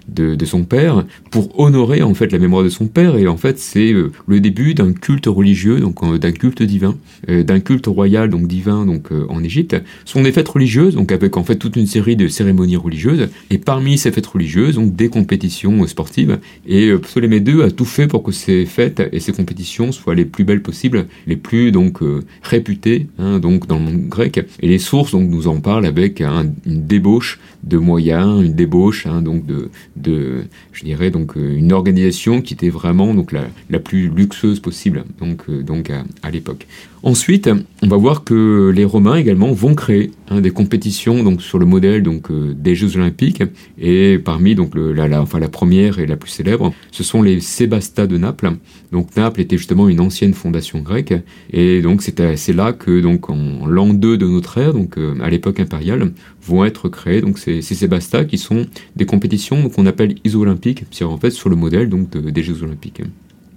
de, 0.08 0.36
de, 0.36 0.46
son 0.46 0.64
père, 0.64 1.06
pour 1.32 1.60
honorer 1.60 2.02
en 2.02 2.14
fait 2.14 2.32
la 2.32 2.40
mémoire 2.40 2.64
de 2.64 2.70
son 2.70 2.88
père, 2.88 3.16
et 3.16 3.28
en 3.28 3.38
fait 3.38 3.60
c'est 3.60 3.94
euh, 3.94 4.12
le 4.28 4.40
début 4.40 4.74
d'un 4.74 4.94
culte 4.94 5.28
religieux, 5.28 5.80
donc 5.80 6.04
euh, 6.04 6.18
d'un 6.18 6.32
culte 6.32 6.64
divin, 6.64 6.96
euh, 7.30 7.44
d'un 7.44 7.60
culte 7.60 7.88
royal 7.88 8.30
donc 8.30 8.48
divin 8.48 8.86
donc 8.86 9.10
en 9.30 9.44
Égypte. 9.44 9.76
Ce 10.06 10.14
sont 10.14 10.24
des 10.24 10.32
fêtes 10.32 10.48
religieuses, 10.48 10.96
donc 10.96 11.12
avec 11.12 11.38
en 11.38 11.44
fait 11.44 11.56
toute 11.56 11.76
une 11.76 11.88
série 11.88 12.16
de 12.16 12.28
cérémonies 12.28 12.78
religieuses, 12.78 13.30
et 13.50 13.58
parmi 13.58 13.98
ces 13.98 14.12
fêtes 14.12 14.28
religieuses, 14.28 14.76
donc 14.76 14.96
des 14.96 15.10
compétitions 15.10 15.43
sportives, 15.50 16.40
et 16.68 16.88
euh, 16.88 17.00
Ptolémée 17.00 17.38
II 17.38 17.64
a 17.64 17.72
tout 17.72 17.86
fait 17.86 18.08
pour 18.08 18.24
que 18.24 18.32
ces 18.32 18.66
fêtes 18.66 19.02
et 19.12 19.20
ces 19.20 19.32
compétitions 19.32 19.92
soient 19.92 20.16
les 20.16 20.26
plus 20.26 20.44
belles 20.44 20.62
possibles, 20.62 21.08
les 21.28 21.36
plus 21.36 21.72
donc 21.72 22.00
réputées 22.42 23.08
hein, 23.20 23.40
donc 23.40 23.68
dans 23.68 23.78
le 23.78 23.84
monde 23.84 24.08
grec. 24.08 24.46
Et 24.62 24.68
les 24.68 24.80
sources 24.80 25.12
donc 25.12 25.30
nous 25.30 25.48
en 25.48 25.60
parlent 25.60 25.86
avec 25.86 26.22
un, 26.22 26.46
une 26.66 26.86
débauche 26.86 27.40
de 27.64 27.78
moyens, 27.78 28.44
une 28.44 28.54
débauche, 28.54 29.06
hein, 29.06 29.22
donc 29.22 29.44
de, 29.46 30.44
je 30.72 30.84
dirais 30.84 31.12
donc 31.12 31.36
une 31.36 31.72
organisation 31.72 32.42
qui 32.42 32.54
était 32.54 32.70
vraiment 32.70 33.14
donc 33.14 33.32
la, 33.32 33.44
la 33.70 33.80
plus 33.80 34.10
luxueuse 34.10 34.60
possible 34.60 35.04
donc 35.20 35.50
donc 35.50 35.92
à, 36.22 36.32
l'époque. 36.32 36.68
Ensuite, 37.04 37.50
on 37.82 37.88
va 37.88 37.98
voir 37.98 38.24
que 38.24 38.72
les 38.74 38.86
Romains 38.86 39.16
également 39.16 39.52
vont 39.52 39.76
créer 39.76 40.12
hein, 40.30 40.40
des 40.40 40.52
compétitions 40.52 41.24
donc 41.24 41.42
sur 41.42 41.60
le 41.60 41.66
modèle 41.66 42.02
donc 42.02 42.32
euh, 42.32 42.54
des 42.58 42.76
Jeux 42.76 42.96
Olympiques 42.96 43.44
et 43.78 44.18
parmi 44.24 44.56
donc 44.56 44.76
le, 44.76 44.94
la, 44.94 45.22
enfin 45.22 45.40
la 45.40 45.50
première 45.50 46.00
et 46.00 46.06
la 46.06 46.16
plus 46.16 46.30
célèbre, 46.30 46.74
ce 46.92 47.04
sont 47.04 47.22
les 47.22 47.40
Sébastas 47.40 48.08
de 48.08 48.18
Naples. 48.18 48.54
Donc 48.94 49.16
Naples 49.18 49.42
était 49.42 49.58
justement 49.58 49.90
une 49.90 50.00
ancienne 50.00 50.34
fondation 50.34 50.80
grecque. 50.80 51.14
Et 51.52 51.82
donc 51.82 52.02
c'est 52.04 52.54
là 52.54 52.72
que 52.72 53.02
donc 53.02 53.30
en 53.30 53.66
l'an 53.66 53.94
2 53.94 54.18
de 54.18 54.28
notre 54.28 54.58
ère, 54.60 54.74
donc 54.74 54.98
euh, 54.98 55.16
à 55.22 55.30
l'époque 55.30 55.60
impériale, 55.60 56.12
vont 56.42 56.64
être 56.64 56.88
créés 56.88 57.20
donc 57.20 57.40
ces, 57.40 57.62
ces 57.62 57.76
Sébastas 57.76 58.26
qui 58.26 58.38
sont 58.38 58.68
des 58.96 59.06
compétitions 59.06 59.68
qu'on 59.70 59.88
appelle 59.88 60.16
iso-olympiques, 60.24 60.86
c'est 60.92 61.04
en 61.04 61.18
fait 61.18 61.32
sur 61.32 61.50
le 61.50 61.56
modèle 61.56 61.90
donc 61.90 62.12
de, 62.12 62.30
des 62.30 62.44
Jeux 62.44 62.64
Olympiques. 62.64 63.02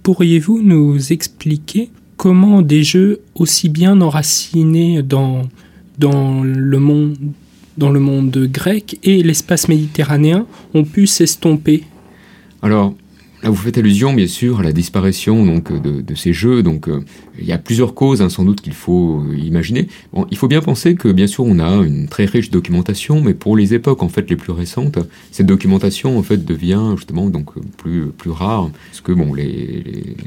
Pourriez-vous 0.03 0.61
nous 0.61 1.13
expliquer 1.13 1.89
comment 2.17 2.61
des 2.61 2.83
jeux 2.83 3.19
aussi 3.35 3.69
bien 3.69 4.01
enracinés 4.01 5.03
dans, 5.03 5.43
dans, 5.99 6.41
le 6.43 6.79
monde, 6.79 7.15
dans 7.77 7.91
le 7.91 7.99
monde 7.99 8.49
grec 8.51 8.97
et 9.03 9.21
l'espace 9.21 9.67
méditerranéen 9.67 10.47
ont 10.73 10.83
pu 10.83 11.05
s'estomper? 11.05 11.83
Alors, 12.63 12.95
vous 13.43 13.55
faites 13.55 13.77
allusion, 13.77 14.13
bien 14.13 14.27
sûr, 14.27 14.59
à 14.59 14.63
la 14.63 14.71
disparition 14.71 15.45
donc, 15.45 15.71
de, 15.71 16.01
de 16.01 16.15
ces 16.15 16.33
jeux. 16.33 16.63
Donc, 16.63 16.87
euh, 16.87 17.01
il 17.39 17.45
y 17.45 17.51
a 17.51 17.57
plusieurs 17.57 17.93
causes, 17.93 18.21
hein, 18.21 18.29
sans 18.29 18.43
doute, 18.43 18.61
qu'il 18.61 18.73
faut 18.73 19.21
euh, 19.21 19.37
imaginer. 19.37 19.87
Bon, 20.13 20.25
il 20.31 20.37
faut 20.37 20.47
bien 20.47 20.61
penser 20.61 20.95
que, 20.95 21.09
bien 21.09 21.27
sûr, 21.27 21.45
on 21.45 21.59
a 21.59 21.85
une 21.85 22.07
très 22.07 22.25
riche 22.25 22.49
documentation, 22.49 23.21
mais 23.21 23.33
pour 23.33 23.55
les 23.55 23.73
époques, 23.73 24.01
en 24.01 24.09
fait, 24.09 24.29
les 24.29 24.35
plus 24.35 24.51
récentes, 24.51 24.99
cette 25.31 25.45
documentation, 25.45 26.17
en 26.17 26.23
fait, 26.23 26.45
devient, 26.45 26.93
justement, 26.95 27.29
donc, 27.29 27.51
plus, 27.77 28.07
plus 28.07 28.31
rare. 28.31 28.71
Parce 28.89 29.01
que, 29.01 29.11
bon, 29.11 29.33
les, 29.33 29.45
les 29.45 30.17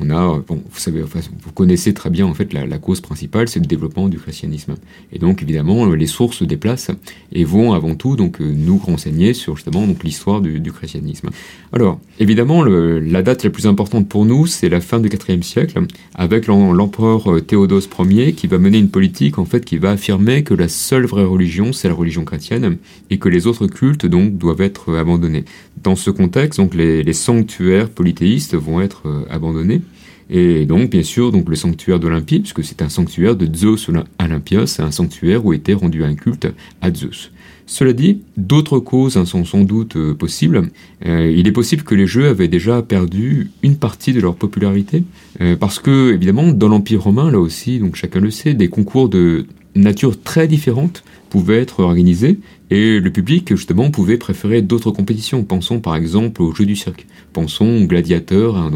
on 0.00 0.10
a, 0.10 0.42
bon, 0.46 0.60
vous 0.70 0.78
savez, 0.78 1.02
enfin, 1.02 1.20
vous 1.42 1.52
connaissez 1.52 1.94
très 1.94 2.10
bien 2.10 2.26
en 2.26 2.34
fait 2.34 2.52
la, 2.52 2.78
cause 2.78 3.00
principale, 3.00 3.48
c'est 3.48 3.60
le 3.60 3.66
développement 3.66 4.08
du 4.08 4.18
christianisme. 4.18 4.74
Et 5.12 5.18
donc 5.18 5.42
évidemment, 5.42 5.86
les 5.86 6.06
sources 6.06 6.38
se 6.38 6.44
déplacent 6.44 6.90
et 7.32 7.44
vont 7.44 7.72
avant 7.72 7.94
tout 7.94 8.16
donc 8.16 8.40
nous 8.40 8.78
renseigner 8.78 9.34
sur 9.34 9.56
justement 9.56 9.86
donc 9.86 10.02
l'histoire 10.02 10.40
du, 10.40 10.72
christianisme. 10.72 11.30
Alors 11.72 12.00
évidemment, 12.18 12.64
la 12.64 13.22
date 13.22 13.44
la 13.44 13.50
plus 13.50 13.66
importante 13.66 14.08
pour 14.08 14.24
nous, 14.24 14.46
c'est 14.46 14.68
la 14.68 14.80
fin 14.80 14.98
du 14.98 15.08
IVe 15.08 15.42
siècle, 15.42 15.80
avec 16.14 16.48
l'empereur 16.48 17.40
Théodose 17.46 17.88
Ier 18.10 18.32
qui 18.32 18.48
va 18.48 18.58
mener 18.58 18.78
une 18.78 18.90
politique 18.90 19.38
en 19.38 19.44
fait 19.44 19.64
qui 19.64 19.78
va 19.78 19.92
affirmer 19.92 20.42
que 20.42 20.54
la 20.54 20.68
seule 20.68 21.06
vraie 21.06 21.24
religion, 21.24 21.72
c'est 21.72 21.88
la 21.88 21.94
religion 21.94 22.24
chrétienne, 22.24 22.78
et 23.10 23.18
que 23.18 23.28
les 23.28 23.46
autres 23.46 23.68
cultes 23.68 24.06
donc 24.06 24.36
doivent 24.36 24.60
être 24.60 24.96
abandonnés. 24.96 25.44
Dans 25.82 25.96
ce 25.96 26.10
contexte, 26.10 26.58
donc 26.58 26.74
les 26.74 27.12
sanctuaires 27.12 27.88
polythéistes 27.90 28.54
vont 28.56 28.80
être 28.80 29.26
abandonnés. 29.30 29.82
Et 30.30 30.64
donc, 30.64 30.90
bien 30.90 31.02
sûr, 31.02 31.32
donc 31.32 31.48
le 31.48 31.56
sanctuaire 31.56 32.00
d'Olympie, 32.00 32.40
puisque 32.40 32.64
c'est 32.64 32.82
un 32.82 32.88
sanctuaire 32.88 33.36
de 33.36 33.52
Zeus 33.54 33.90
Olympios, 34.18 34.66
c'est 34.66 34.82
un 34.82 34.90
sanctuaire 34.90 35.44
où 35.44 35.52
était 35.52 35.74
rendu 35.74 36.04
un 36.04 36.14
culte 36.14 36.48
à 36.80 36.92
Zeus. 36.92 37.30
Cela 37.66 37.92
dit, 37.92 38.20
d'autres 38.36 38.78
causes 38.78 39.16
hein, 39.16 39.24
sont 39.24 39.44
sans 39.44 39.62
doute 39.62 39.96
euh, 39.96 40.14
possibles. 40.14 40.68
Euh, 41.06 41.32
il 41.34 41.48
est 41.48 41.52
possible 41.52 41.82
que 41.82 41.94
les 41.94 42.06
jeux 42.06 42.28
avaient 42.28 42.48
déjà 42.48 42.82
perdu 42.82 43.50
une 43.62 43.76
partie 43.76 44.12
de 44.12 44.20
leur 44.20 44.34
popularité, 44.34 45.02
euh, 45.40 45.56
parce 45.56 45.78
que, 45.78 46.12
évidemment, 46.12 46.52
dans 46.52 46.68
l'Empire 46.68 47.02
romain, 47.02 47.30
là 47.30 47.38
aussi, 47.38 47.78
donc 47.78 47.96
chacun 47.96 48.20
le 48.20 48.30
sait, 48.30 48.54
des 48.54 48.68
concours 48.68 49.08
de 49.08 49.46
nature 49.74 50.20
très 50.20 50.46
différente 50.46 51.04
pouvaient 51.30 51.60
être 51.60 51.80
organisés, 51.80 52.38
et 52.70 52.98
le 52.98 53.10
public, 53.10 53.50
justement, 53.54 53.90
pouvait 53.90 54.16
préférer 54.16 54.62
d'autres 54.62 54.90
compétitions. 54.90 55.44
Pensons 55.44 55.80
par 55.80 55.96
exemple 55.96 56.42
aux 56.42 56.54
Jeux 56.54 56.66
du 56.66 56.76
cirque. 56.76 57.06
Pensons 57.32 57.82
aux 57.82 57.86
gladiateurs, 57.86 58.56
hein, 58.56 58.70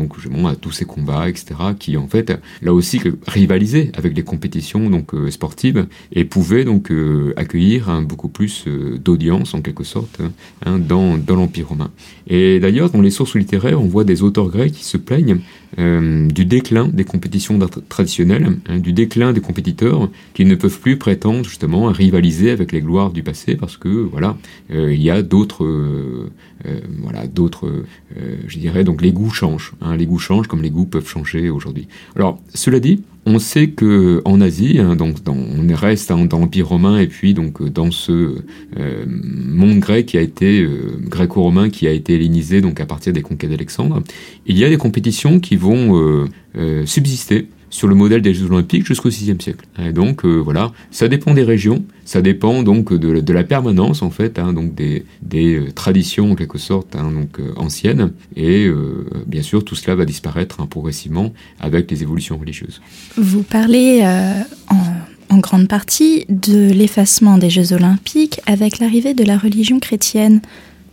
à 0.46 0.56
tous 0.56 0.72
ces 0.72 0.84
combats, 0.84 1.28
etc., 1.28 1.54
qui 1.78 1.96
en 1.96 2.06
fait, 2.06 2.38
là 2.60 2.74
aussi, 2.74 3.00
rivalisaient 3.26 3.90
avec 3.94 4.16
les 4.16 4.22
compétitions 4.22 4.90
donc 4.90 5.14
euh, 5.14 5.30
sportives 5.30 5.86
et 6.12 6.24
pouvaient 6.24 6.64
donc 6.64 6.90
euh, 6.90 7.32
accueillir 7.36 7.88
hein, 7.88 8.02
beaucoup 8.02 8.28
plus 8.28 8.64
euh, 8.66 8.98
d'audience, 8.98 9.54
en 9.54 9.62
quelque 9.62 9.84
sorte, 9.84 10.20
hein, 10.64 10.78
dans, 10.78 11.16
dans 11.16 11.36
l'Empire 11.36 11.68
romain. 11.68 11.90
Et 12.26 12.60
d'ailleurs, 12.60 12.90
dans 12.90 13.00
les 13.00 13.10
sources 13.10 13.36
littéraires, 13.36 13.80
on 13.80 13.86
voit 13.86 14.04
des 14.04 14.22
auteurs 14.22 14.48
grecs 14.48 14.72
qui 14.72 14.84
se 14.84 14.96
plaignent 14.96 15.38
euh, 15.78 16.26
du 16.28 16.46
déclin 16.46 16.88
des 16.88 17.04
compétitions 17.04 17.58
traditionnelles, 17.88 18.56
hein, 18.68 18.78
du 18.78 18.94
déclin 18.94 19.34
des 19.34 19.40
compétiteurs 19.40 20.08
qui 20.32 20.46
ne 20.46 20.54
peuvent 20.54 20.80
plus 20.80 20.96
prétendre 20.96 21.44
justement 21.44 21.88
à 21.88 21.92
rivaliser 21.92 22.50
avec 22.50 22.72
les 22.72 22.80
gloires 22.80 23.10
du 23.10 23.22
passé 23.22 23.54
parce 23.54 23.76
que 23.78 23.88
voilà, 23.88 24.36
euh, 24.70 24.92
il 24.92 25.02
y 25.02 25.10
a 25.10 25.22
d'autres, 25.22 25.64
euh, 25.64 26.30
euh 26.66 26.80
voilà, 27.02 27.26
d'autres, 27.26 27.84
je 28.46 28.58
dirais 28.58 28.84
donc 28.84 29.02
les 29.02 29.12
goûts 29.12 29.30
changent, 29.30 29.74
hein, 29.80 29.96
les 29.96 30.06
goûts 30.06 30.18
changent 30.18 30.48
comme 30.48 30.62
les 30.62 30.70
goûts 30.70 30.86
peuvent 30.86 31.08
changer 31.08 31.50
aujourd'hui. 31.50 31.88
Alors 32.16 32.40
cela 32.54 32.80
dit, 32.80 33.02
on 33.26 33.38
sait 33.38 33.68
que 33.68 34.22
en 34.24 34.40
Asie, 34.40 34.78
hein, 34.78 34.96
donc 34.96 35.22
dans, 35.22 35.36
on 35.36 35.74
reste 35.74 36.10
hein, 36.10 36.24
dans 36.24 36.38
l'Empire 36.38 36.68
romain 36.68 36.98
et 36.98 37.06
puis 37.06 37.34
donc 37.34 37.62
dans 37.62 37.90
ce 37.90 38.42
monde 38.76 39.78
grec 39.80 40.06
qui 40.06 40.18
a 40.18 40.22
été 40.22 40.62
euh, 40.62 40.98
gréco-romain 41.00 41.70
qui 41.70 41.86
a 41.86 41.92
été 41.92 42.14
hellénisé 42.14 42.60
donc 42.60 42.80
à 42.80 42.86
partir 42.86 43.12
des 43.12 43.22
conquêtes 43.22 43.50
d'Alexandre, 43.50 44.02
il 44.46 44.58
y 44.58 44.64
a 44.64 44.68
des 44.68 44.78
compétitions 44.78 45.40
qui 45.40 45.56
vont 45.56 46.26
subsister 46.84 47.48
sur 47.70 47.88
le 47.88 47.94
modèle 47.94 48.22
des 48.22 48.34
Jeux 48.34 48.46
Olympiques 48.46 48.86
jusqu'au 48.86 49.08
VIe 49.08 49.36
siècle. 49.40 49.66
Et 49.78 49.92
donc 49.92 50.24
euh, 50.24 50.36
voilà, 50.36 50.72
ça 50.90 51.08
dépend 51.08 51.34
des 51.34 51.42
régions, 51.42 51.84
ça 52.04 52.22
dépend 52.22 52.62
donc 52.62 52.92
de, 52.92 53.32
la 53.32 53.44
permanence 53.44 54.02
en 54.02 54.10
fait, 54.10 54.38
hein, 54.38 54.52
donc 54.52 54.74
des, 54.74 55.04
euh, 55.34 55.70
traditions 55.74 56.32
en 56.32 56.34
quelque 56.34 56.58
sorte 56.58 56.96
hein, 56.96 57.10
donc 57.12 57.38
euh, 57.38 57.52
anciennes, 57.56 58.12
et 58.36 58.68
bien 59.26 59.42
sûr 59.42 59.64
tout 59.64 59.74
cela 59.74 59.94
va 59.94 60.04
disparaître 60.04 60.60
hein, 60.60 60.66
progressivement 60.68 61.32
avec 61.60 61.90
les 61.90 62.02
évolutions 62.02 62.38
religieuses. 62.38 62.80
Vous 63.16 63.42
parlez 63.42 64.04
en 65.30 65.38
grande 65.38 65.68
partie 65.68 66.24
de 66.28 66.70
l'effacement 66.72 67.38
des 67.38 67.50
Jeux 67.50 67.72
Olympiques 67.72 68.40
avec 68.46 68.78
l'arrivée 68.78 69.14
de 69.14 69.24
la 69.24 69.36
religion 69.36 69.78
chrétienne. 69.78 70.40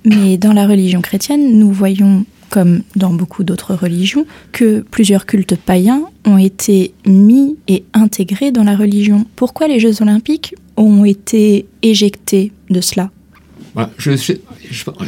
Mais 0.04 0.38
dans 0.38 0.54
la 0.54 0.68
religion 0.68 1.02
chrétienne, 1.02 1.58
nous 1.58 1.72
voyons 1.72 2.26
comme 2.50 2.84
dans 2.96 3.12
beaucoup 3.12 3.44
d'autres 3.44 3.74
religions, 3.74 4.26
que 4.52 4.80
plusieurs 4.80 5.26
cultes 5.26 5.58
païens 5.58 6.04
ont 6.26 6.38
été 6.38 6.94
mis 7.06 7.58
et 7.68 7.84
intégrés 7.94 8.52
dans 8.52 8.64
la 8.64 8.76
religion. 8.76 9.26
Pourquoi 9.36 9.68
les 9.68 9.80
Jeux 9.80 10.02
olympiques 10.02 10.56
ont 10.78 11.06
été 11.06 11.66
éjectés 11.82 12.52
de 12.70 12.82
cela? 12.82 13.12
Bah, 13.76 13.92
je, 13.98 14.16
je, 14.16 14.34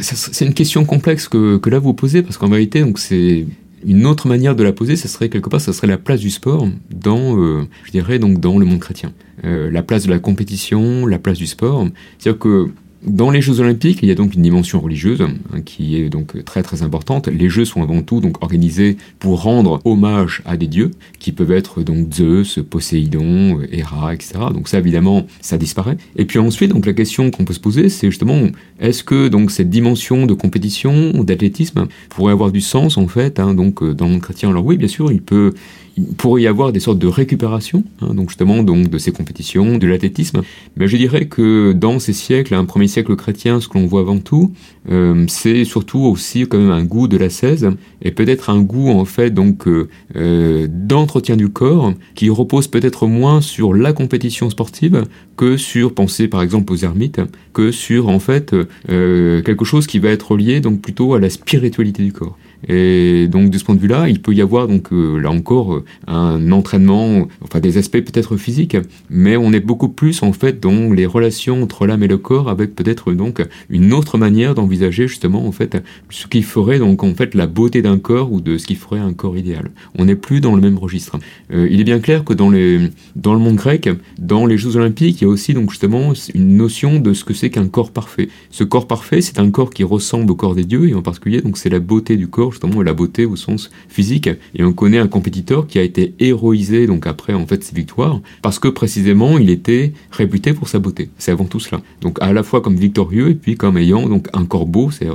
C'est 0.02 0.44
une 0.44 0.54
question 0.54 0.84
complexe 0.84 1.28
que, 1.28 1.56
que 1.56 1.70
là 1.70 1.78
vous 1.78 1.94
posez, 1.94 2.22
parce 2.22 2.36
qu'en 2.36 2.48
vérité, 2.48 2.84
c'est 2.96 3.46
une 3.86 4.06
autre 4.06 4.28
manière 4.28 4.56
de 4.56 4.62
la 4.62 4.72
poser, 4.72 4.96
ce 4.96 5.08
serait 5.08 5.28
quelque 5.28 5.48
part, 5.48 5.60
ce 5.60 5.72
serait 5.72 5.86
la 5.86 5.98
place 5.98 6.20
du 6.20 6.30
sport 6.30 6.68
dans, 6.90 7.38
euh, 7.38 7.66
je 7.84 7.92
dirais, 7.92 8.18
donc 8.18 8.40
dans 8.40 8.58
le 8.58 8.66
monde 8.66 8.80
chrétien. 8.80 9.12
Euh, 9.44 9.70
la 9.70 9.82
place 9.82 10.04
de 10.04 10.10
la 10.10 10.18
compétition, 10.18 11.06
la 11.06 11.18
place 11.18 11.38
du 11.38 11.46
sport. 11.46 11.86
C'est-à-dire 12.18 12.38
que 12.38 12.70
dans 13.02 13.30
les 13.30 13.40
Jeux 13.40 13.60
Olympiques, 13.60 14.00
il 14.02 14.08
y 14.08 14.12
a 14.12 14.14
donc 14.14 14.34
une 14.34 14.42
dimension 14.42 14.80
religieuse 14.80 15.22
hein, 15.22 15.60
qui 15.64 15.96
est 15.96 16.08
donc 16.08 16.44
très 16.44 16.62
très 16.62 16.82
importante. 16.82 17.28
Les 17.28 17.48
Jeux 17.48 17.64
sont 17.64 17.82
avant 17.82 18.02
tout 18.02 18.20
donc 18.20 18.42
organisés 18.42 18.96
pour 19.20 19.42
rendre 19.42 19.80
hommage 19.84 20.42
à 20.44 20.56
des 20.56 20.66
dieux 20.66 20.90
qui 21.18 21.32
peuvent 21.32 21.52
être 21.52 21.82
donc 21.82 22.12
Zeus, 22.12 22.58
Poséidon, 22.68 23.60
Héra, 23.70 24.14
etc. 24.14 24.34
Donc 24.52 24.68
ça 24.68 24.78
évidemment 24.78 25.26
ça 25.40 25.58
disparaît. 25.58 25.96
Et 26.16 26.24
puis 26.24 26.38
ensuite 26.38 26.72
donc 26.72 26.86
la 26.86 26.92
question 26.92 27.30
qu'on 27.30 27.44
peut 27.44 27.54
se 27.54 27.60
poser 27.60 27.88
c'est 27.88 28.08
justement 28.08 28.48
est-ce 28.80 29.04
que 29.04 29.28
donc 29.28 29.50
cette 29.50 29.70
dimension 29.70 30.26
de 30.26 30.34
compétition 30.34 31.22
d'athlétisme 31.22 31.86
pourrait 32.08 32.32
avoir 32.32 32.50
du 32.50 32.60
sens 32.60 32.96
en 32.96 33.06
fait 33.06 33.38
hein, 33.38 33.54
donc 33.54 33.84
dans 33.84 34.08
le 34.08 34.18
chrétien? 34.18 34.50
Alors 34.50 34.64
oui 34.64 34.76
bien 34.76 34.88
sûr 34.88 35.12
il 35.12 35.22
peut 35.22 35.54
il 35.98 36.14
pourrait 36.14 36.42
y 36.42 36.46
avoir 36.46 36.72
des 36.72 36.80
sortes 36.80 36.98
de 36.98 37.06
récupération, 37.06 37.82
hein, 38.00 38.14
donc 38.14 38.28
justement 38.28 38.62
donc 38.62 38.88
de 38.88 38.98
ces 38.98 39.12
compétitions, 39.12 39.78
de 39.78 39.86
l'athlétisme. 39.86 40.42
Mais 40.76 40.86
je 40.86 40.96
dirais 40.96 41.26
que 41.26 41.72
dans 41.72 41.98
ces 41.98 42.12
siècles, 42.12 42.54
un 42.54 42.64
premier 42.64 42.86
siècle 42.86 43.16
chrétien, 43.16 43.60
ce 43.60 43.68
que 43.68 43.78
l'on 43.78 43.86
voit 43.86 44.00
avant 44.00 44.18
tout, 44.18 44.52
euh, 44.90 45.24
c'est 45.28 45.64
surtout 45.64 46.00
aussi 46.00 46.46
quand 46.46 46.58
même 46.58 46.70
un 46.70 46.84
goût 46.84 47.08
de 47.08 47.16
la 47.16 47.30
16 47.30 47.70
et 48.02 48.10
peut-être 48.12 48.50
un 48.50 48.60
goût 48.60 48.90
en 48.90 49.04
fait 49.04 49.30
donc 49.30 49.66
euh, 49.66 50.68
d'entretien 50.70 51.36
du 51.36 51.48
corps 51.48 51.92
qui 52.14 52.30
repose 52.30 52.68
peut-être 52.68 53.06
moins 53.06 53.40
sur 53.40 53.74
la 53.74 53.92
compétition 53.92 54.50
sportive 54.50 55.04
que 55.36 55.56
sur 55.56 55.94
penser 55.94 56.28
par 56.28 56.42
exemple 56.42 56.72
aux 56.72 56.76
ermites, 56.76 57.20
que 57.52 57.70
sur 57.70 58.08
en 58.08 58.20
fait 58.20 58.54
euh, 58.88 59.42
quelque 59.42 59.64
chose 59.64 59.86
qui 59.86 59.98
va 59.98 60.10
être 60.10 60.36
lié 60.36 60.60
donc 60.60 60.80
plutôt 60.80 61.14
à 61.14 61.20
la 61.20 61.30
spiritualité 61.30 62.02
du 62.02 62.12
corps. 62.12 62.36
Et 62.66 63.28
donc 63.28 63.50
de 63.50 63.58
ce 63.58 63.64
point 63.64 63.74
de 63.74 63.80
vue-là, 63.80 64.08
il 64.08 64.20
peut 64.20 64.34
y 64.34 64.42
avoir 64.42 64.66
donc 64.66 64.92
euh, 64.92 65.18
là 65.20 65.30
encore 65.30 65.82
un 66.06 66.50
entraînement, 66.50 67.28
enfin 67.42 67.60
des 67.60 67.78
aspects 67.78 68.00
peut-être 68.00 68.36
physiques, 68.36 68.76
mais 69.10 69.36
on 69.36 69.52
est 69.52 69.60
beaucoup 69.60 69.88
plus 69.88 70.22
en 70.22 70.32
fait 70.32 70.60
dans 70.60 70.92
les 70.92 71.06
relations 71.06 71.62
entre 71.62 71.86
l'âme 71.86 72.02
et 72.02 72.08
le 72.08 72.18
corps, 72.18 72.48
avec 72.48 72.74
peut-être 72.74 73.12
donc 73.12 73.46
une 73.70 73.92
autre 73.92 74.18
manière 74.18 74.54
d'envisager 74.54 75.06
justement 75.06 75.46
en 75.46 75.52
fait 75.52 75.82
ce 76.10 76.26
qui 76.26 76.42
ferait 76.42 76.78
donc 76.78 77.04
en 77.04 77.14
fait 77.14 77.34
la 77.34 77.46
beauté 77.46 77.80
d'un 77.82 77.98
corps 77.98 78.32
ou 78.32 78.40
de 78.40 78.58
ce 78.58 78.66
qui 78.66 78.74
ferait 78.74 78.98
un 78.98 79.12
corps 79.12 79.36
idéal. 79.36 79.70
On 79.96 80.06
n'est 80.06 80.16
plus 80.16 80.40
dans 80.40 80.54
le 80.54 80.60
même 80.60 80.78
registre. 80.78 81.18
Euh, 81.52 81.68
il 81.70 81.80
est 81.80 81.84
bien 81.84 82.00
clair 82.00 82.24
que 82.24 82.32
dans 82.32 82.50
les 82.50 82.90
dans 83.14 83.34
le 83.34 83.40
monde 83.40 83.56
grec, 83.56 83.88
dans 84.18 84.46
les 84.46 84.58
Jeux 84.58 84.76
Olympiques, 84.76 85.20
il 85.20 85.24
y 85.24 85.26
a 85.26 85.30
aussi 85.30 85.54
donc 85.54 85.70
justement 85.70 86.12
une 86.34 86.56
notion 86.56 86.98
de 86.98 87.12
ce 87.12 87.24
que 87.24 87.34
c'est 87.34 87.50
qu'un 87.50 87.68
corps 87.68 87.92
parfait. 87.92 88.28
Ce 88.50 88.64
corps 88.64 88.88
parfait, 88.88 89.20
c'est 89.20 89.38
un 89.38 89.50
corps 89.50 89.70
qui 89.70 89.84
ressemble 89.84 90.30
au 90.32 90.34
corps 90.34 90.54
des 90.54 90.64
dieux 90.64 90.88
et 90.88 90.94
en 90.94 91.02
particulier 91.02 91.40
donc 91.40 91.56
c'est 91.56 91.70
la 91.70 91.78
beauté 91.78 92.16
du 92.16 92.26
corps 92.28 92.47
justement 92.50 92.82
la 92.82 92.92
beauté 92.92 93.24
au 93.24 93.36
sens 93.36 93.70
physique. 93.88 94.28
Et 94.54 94.64
on 94.64 94.72
connaît 94.72 94.98
un 94.98 95.08
compétiteur 95.08 95.66
qui 95.66 95.78
a 95.78 95.82
été 95.82 96.14
héroïsé 96.18 96.86
donc 96.86 97.06
après 97.06 97.34
en 97.34 97.46
fait 97.46 97.62
ses 97.64 97.74
victoires 97.74 98.20
parce 98.42 98.58
que 98.58 98.68
précisément 98.68 99.38
il 99.38 99.50
était 99.50 99.92
réputé 100.10 100.52
pour 100.52 100.68
sa 100.68 100.78
beauté. 100.78 101.10
C'est 101.18 101.32
avant 101.32 101.44
tout 101.44 101.60
cela. 101.60 101.80
Donc 102.00 102.18
à 102.20 102.32
la 102.32 102.42
fois 102.42 102.60
comme 102.60 102.76
victorieux 102.76 103.30
et 103.30 103.34
puis 103.34 103.56
comme 103.56 103.76
ayant 103.76 104.08
donc 104.08 104.28
un 104.32 104.44
corps 104.44 104.66
beau, 104.66 104.90
c'est 104.90 105.08
euh, 105.08 105.14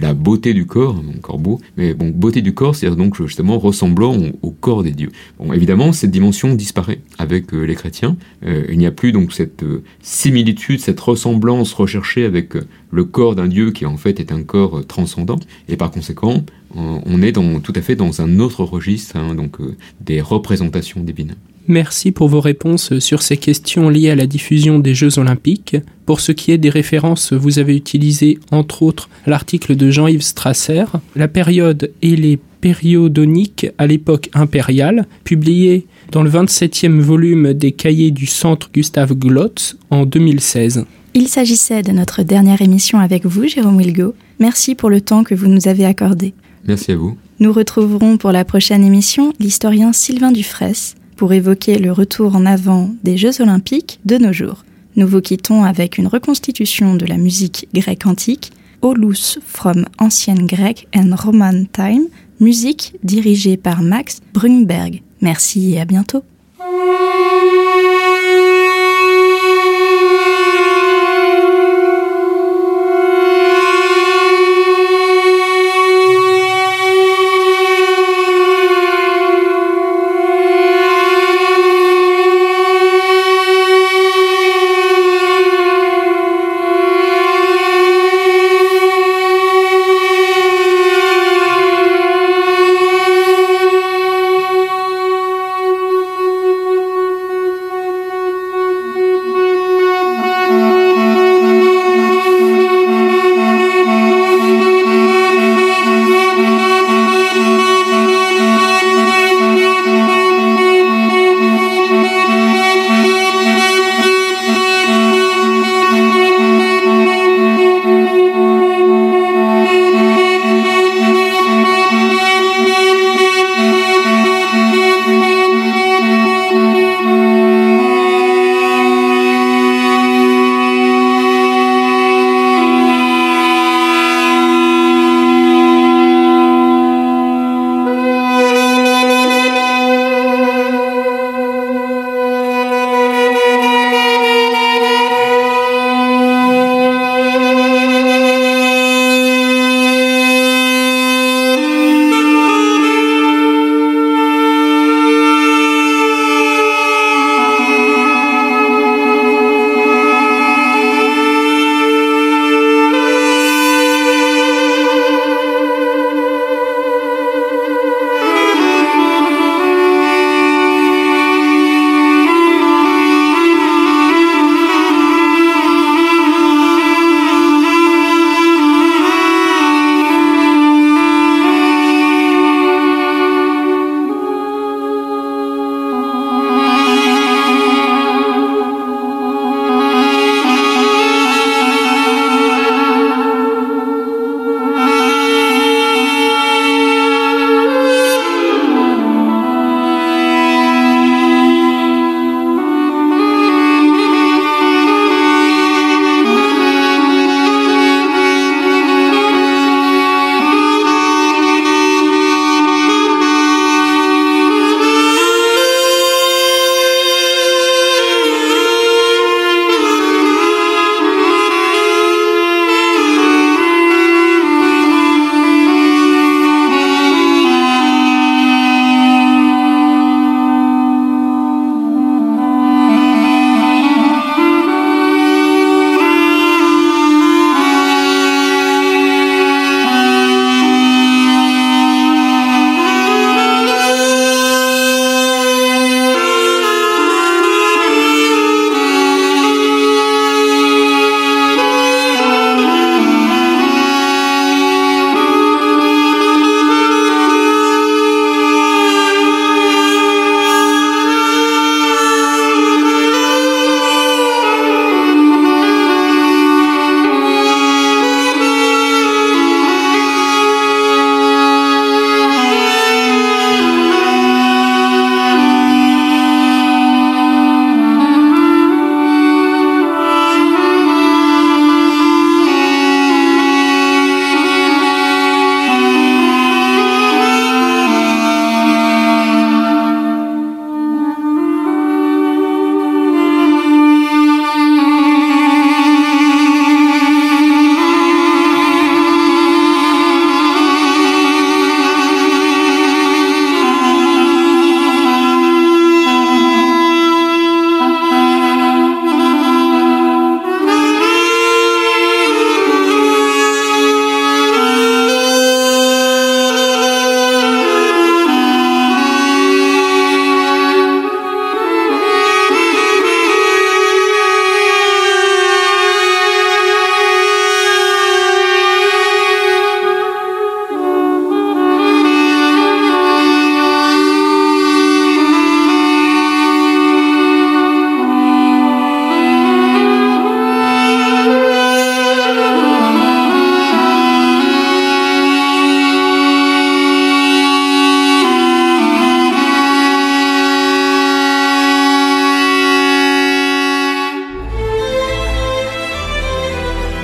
la 0.00 0.14
beauté 0.14 0.54
du 0.54 0.66
corps, 0.66 0.96
un 0.96 1.20
corps 1.20 1.38
beau, 1.38 1.60
mais 1.76 1.94
bon 1.94 2.10
beauté 2.10 2.42
du 2.42 2.54
corps, 2.54 2.74
c'est 2.74 2.90
donc 2.94 3.16
justement 3.16 3.58
ressemblant 3.58 4.16
au, 4.42 4.50
corps 4.50 4.82
des 4.82 4.92
dieux. 4.92 5.10
Bon 5.38 5.52
évidemment 5.52 5.92
cette 5.92 6.10
dimension 6.10 6.54
disparaît 6.54 7.00
avec 7.18 7.52
euh, 7.54 7.64
les 7.64 7.74
chrétiens. 7.74 8.16
Euh, 8.44 8.66
il 8.68 8.78
n'y 8.78 8.86
a 8.86 8.90
plus 8.90 9.12
donc 9.12 9.32
cette 9.32 9.64
similitude, 10.00 10.80
cette 10.80 11.00
ressemblance 11.00 11.72
recherchée 11.72 12.24
avec 12.24 12.54
le 12.90 13.04
corps 13.04 13.34
d'un 13.34 13.46
dieu 13.46 13.70
qui 13.70 13.86
en 13.86 13.96
fait 13.96 14.20
est 14.20 14.32
un 14.32 14.42
corps 14.42 14.86
transcendant 14.86 15.38
et 15.68 15.76
par 15.76 15.90
conséquent 15.90 16.44
on 16.74 17.22
est 17.22 17.32
dans, 17.32 17.60
tout 17.60 17.72
à 17.76 17.80
fait 17.80 17.96
dans 17.96 18.20
un 18.20 18.38
autre 18.40 18.62
registre, 18.62 19.16
hein, 19.16 19.34
donc 19.34 19.56
des 20.00 20.20
représentations 20.20 21.00
divines. 21.00 21.34
Merci 21.70 22.12
pour 22.12 22.28
vos 22.28 22.40
réponses 22.40 22.98
sur 22.98 23.20
ces 23.20 23.36
questions 23.36 23.90
liées 23.90 24.08
à 24.08 24.14
la 24.14 24.26
diffusion 24.26 24.78
des 24.78 24.94
Jeux 24.94 25.18
olympiques. 25.18 25.76
Pour 26.06 26.20
ce 26.20 26.32
qui 26.32 26.50
est 26.50 26.56
des 26.56 26.70
références, 26.70 27.34
vous 27.34 27.58
avez 27.58 27.76
utilisé 27.76 28.38
entre 28.50 28.82
autres 28.82 29.10
l'article 29.26 29.76
de 29.76 29.90
Jean-Yves 29.90 30.22
Strasser, 30.22 30.84
La 31.14 31.28
période 31.28 31.92
et 32.00 32.16
les 32.16 32.38
périodoniques 32.62 33.66
à 33.76 33.86
l'époque 33.86 34.30
impériale, 34.32 35.06
publié 35.24 35.86
dans 36.10 36.22
le 36.22 36.30
27e 36.30 37.00
volume 37.00 37.52
des 37.52 37.72
cahiers 37.72 38.12
du 38.12 38.24
Centre 38.24 38.70
Gustave 38.72 39.12
Glotz 39.12 39.76
en 39.90 40.06
2016. 40.06 40.86
Il 41.12 41.28
s'agissait 41.28 41.82
de 41.82 41.92
notre 41.92 42.22
dernière 42.22 42.62
émission 42.62 42.98
avec 42.98 43.26
vous, 43.26 43.46
Jérôme 43.46 43.76
Wilgo. 43.76 44.14
Merci 44.38 44.74
pour 44.74 44.88
le 44.88 45.02
temps 45.02 45.22
que 45.22 45.34
vous 45.34 45.48
nous 45.48 45.68
avez 45.68 45.84
accordé. 45.84 46.32
Merci 46.66 46.92
à 46.92 46.96
vous. 46.96 47.16
Nous 47.40 47.52
retrouverons 47.52 48.16
pour 48.16 48.32
la 48.32 48.44
prochaine 48.44 48.84
émission 48.84 49.32
l'historien 49.38 49.92
Sylvain 49.92 50.32
Dufresne 50.32 50.98
pour 51.16 51.32
évoquer 51.32 51.78
le 51.78 51.92
retour 51.92 52.36
en 52.36 52.46
avant 52.46 52.90
des 53.02 53.16
Jeux 53.16 53.40
olympiques 53.40 54.00
de 54.04 54.18
nos 54.18 54.32
jours. 54.32 54.64
Nous 54.96 55.06
vous 55.06 55.20
quittons 55.20 55.64
avec 55.64 55.98
une 55.98 56.06
reconstitution 56.06 56.94
de 56.94 57.06
la 57.06 57.16
musique 57.16 57.68
grecque 57.74 58.06
antique, 58.06 58.52
Olus 58.82 59.38
from 59.44 59.84
Ancienne 59.98 60.46
Grec 60.46 60.88
and 60.94 61.14
Roman 61.16 61.64
Time, 61.72 62.06
musique 62.40 62.94
dirigée 63.02 63.56
par 63.56 63.82
Max 63.82 64.20
Brunberg. 64.32 65.02
Merci 65.20 65.74
et 65.74 65.80
à 65.80 65.84
bientôt. 65.84 66.22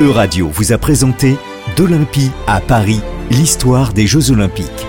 Euradio 0.05 0.49
vous 0.49 0.73
a 0.73 0.79
présenté 0.79 1.37
D'Olympie 1.77 2.31
à 2.47 2.61
Paris, 2.61 3.01
l'histoire 3.31 3.95
des 3.95 4.07
Jeux 4.07 4.33
Olympiques. 4.33 4.87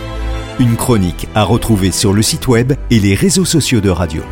Une 0.59 0.75
chronique 0.75 1.29
à 1.33 1.43
retrouver 1.43 1.91
sur 1.91 2.11
le 2.11 2.21
site 2.21 2.49
web 2.49 2.73
et 2.89 2.99
les 2.99 3.15
réseaux 3.15 3.45
sociaux 3.45 3.79
de 3.79 3.89
radio. 3.89 4.23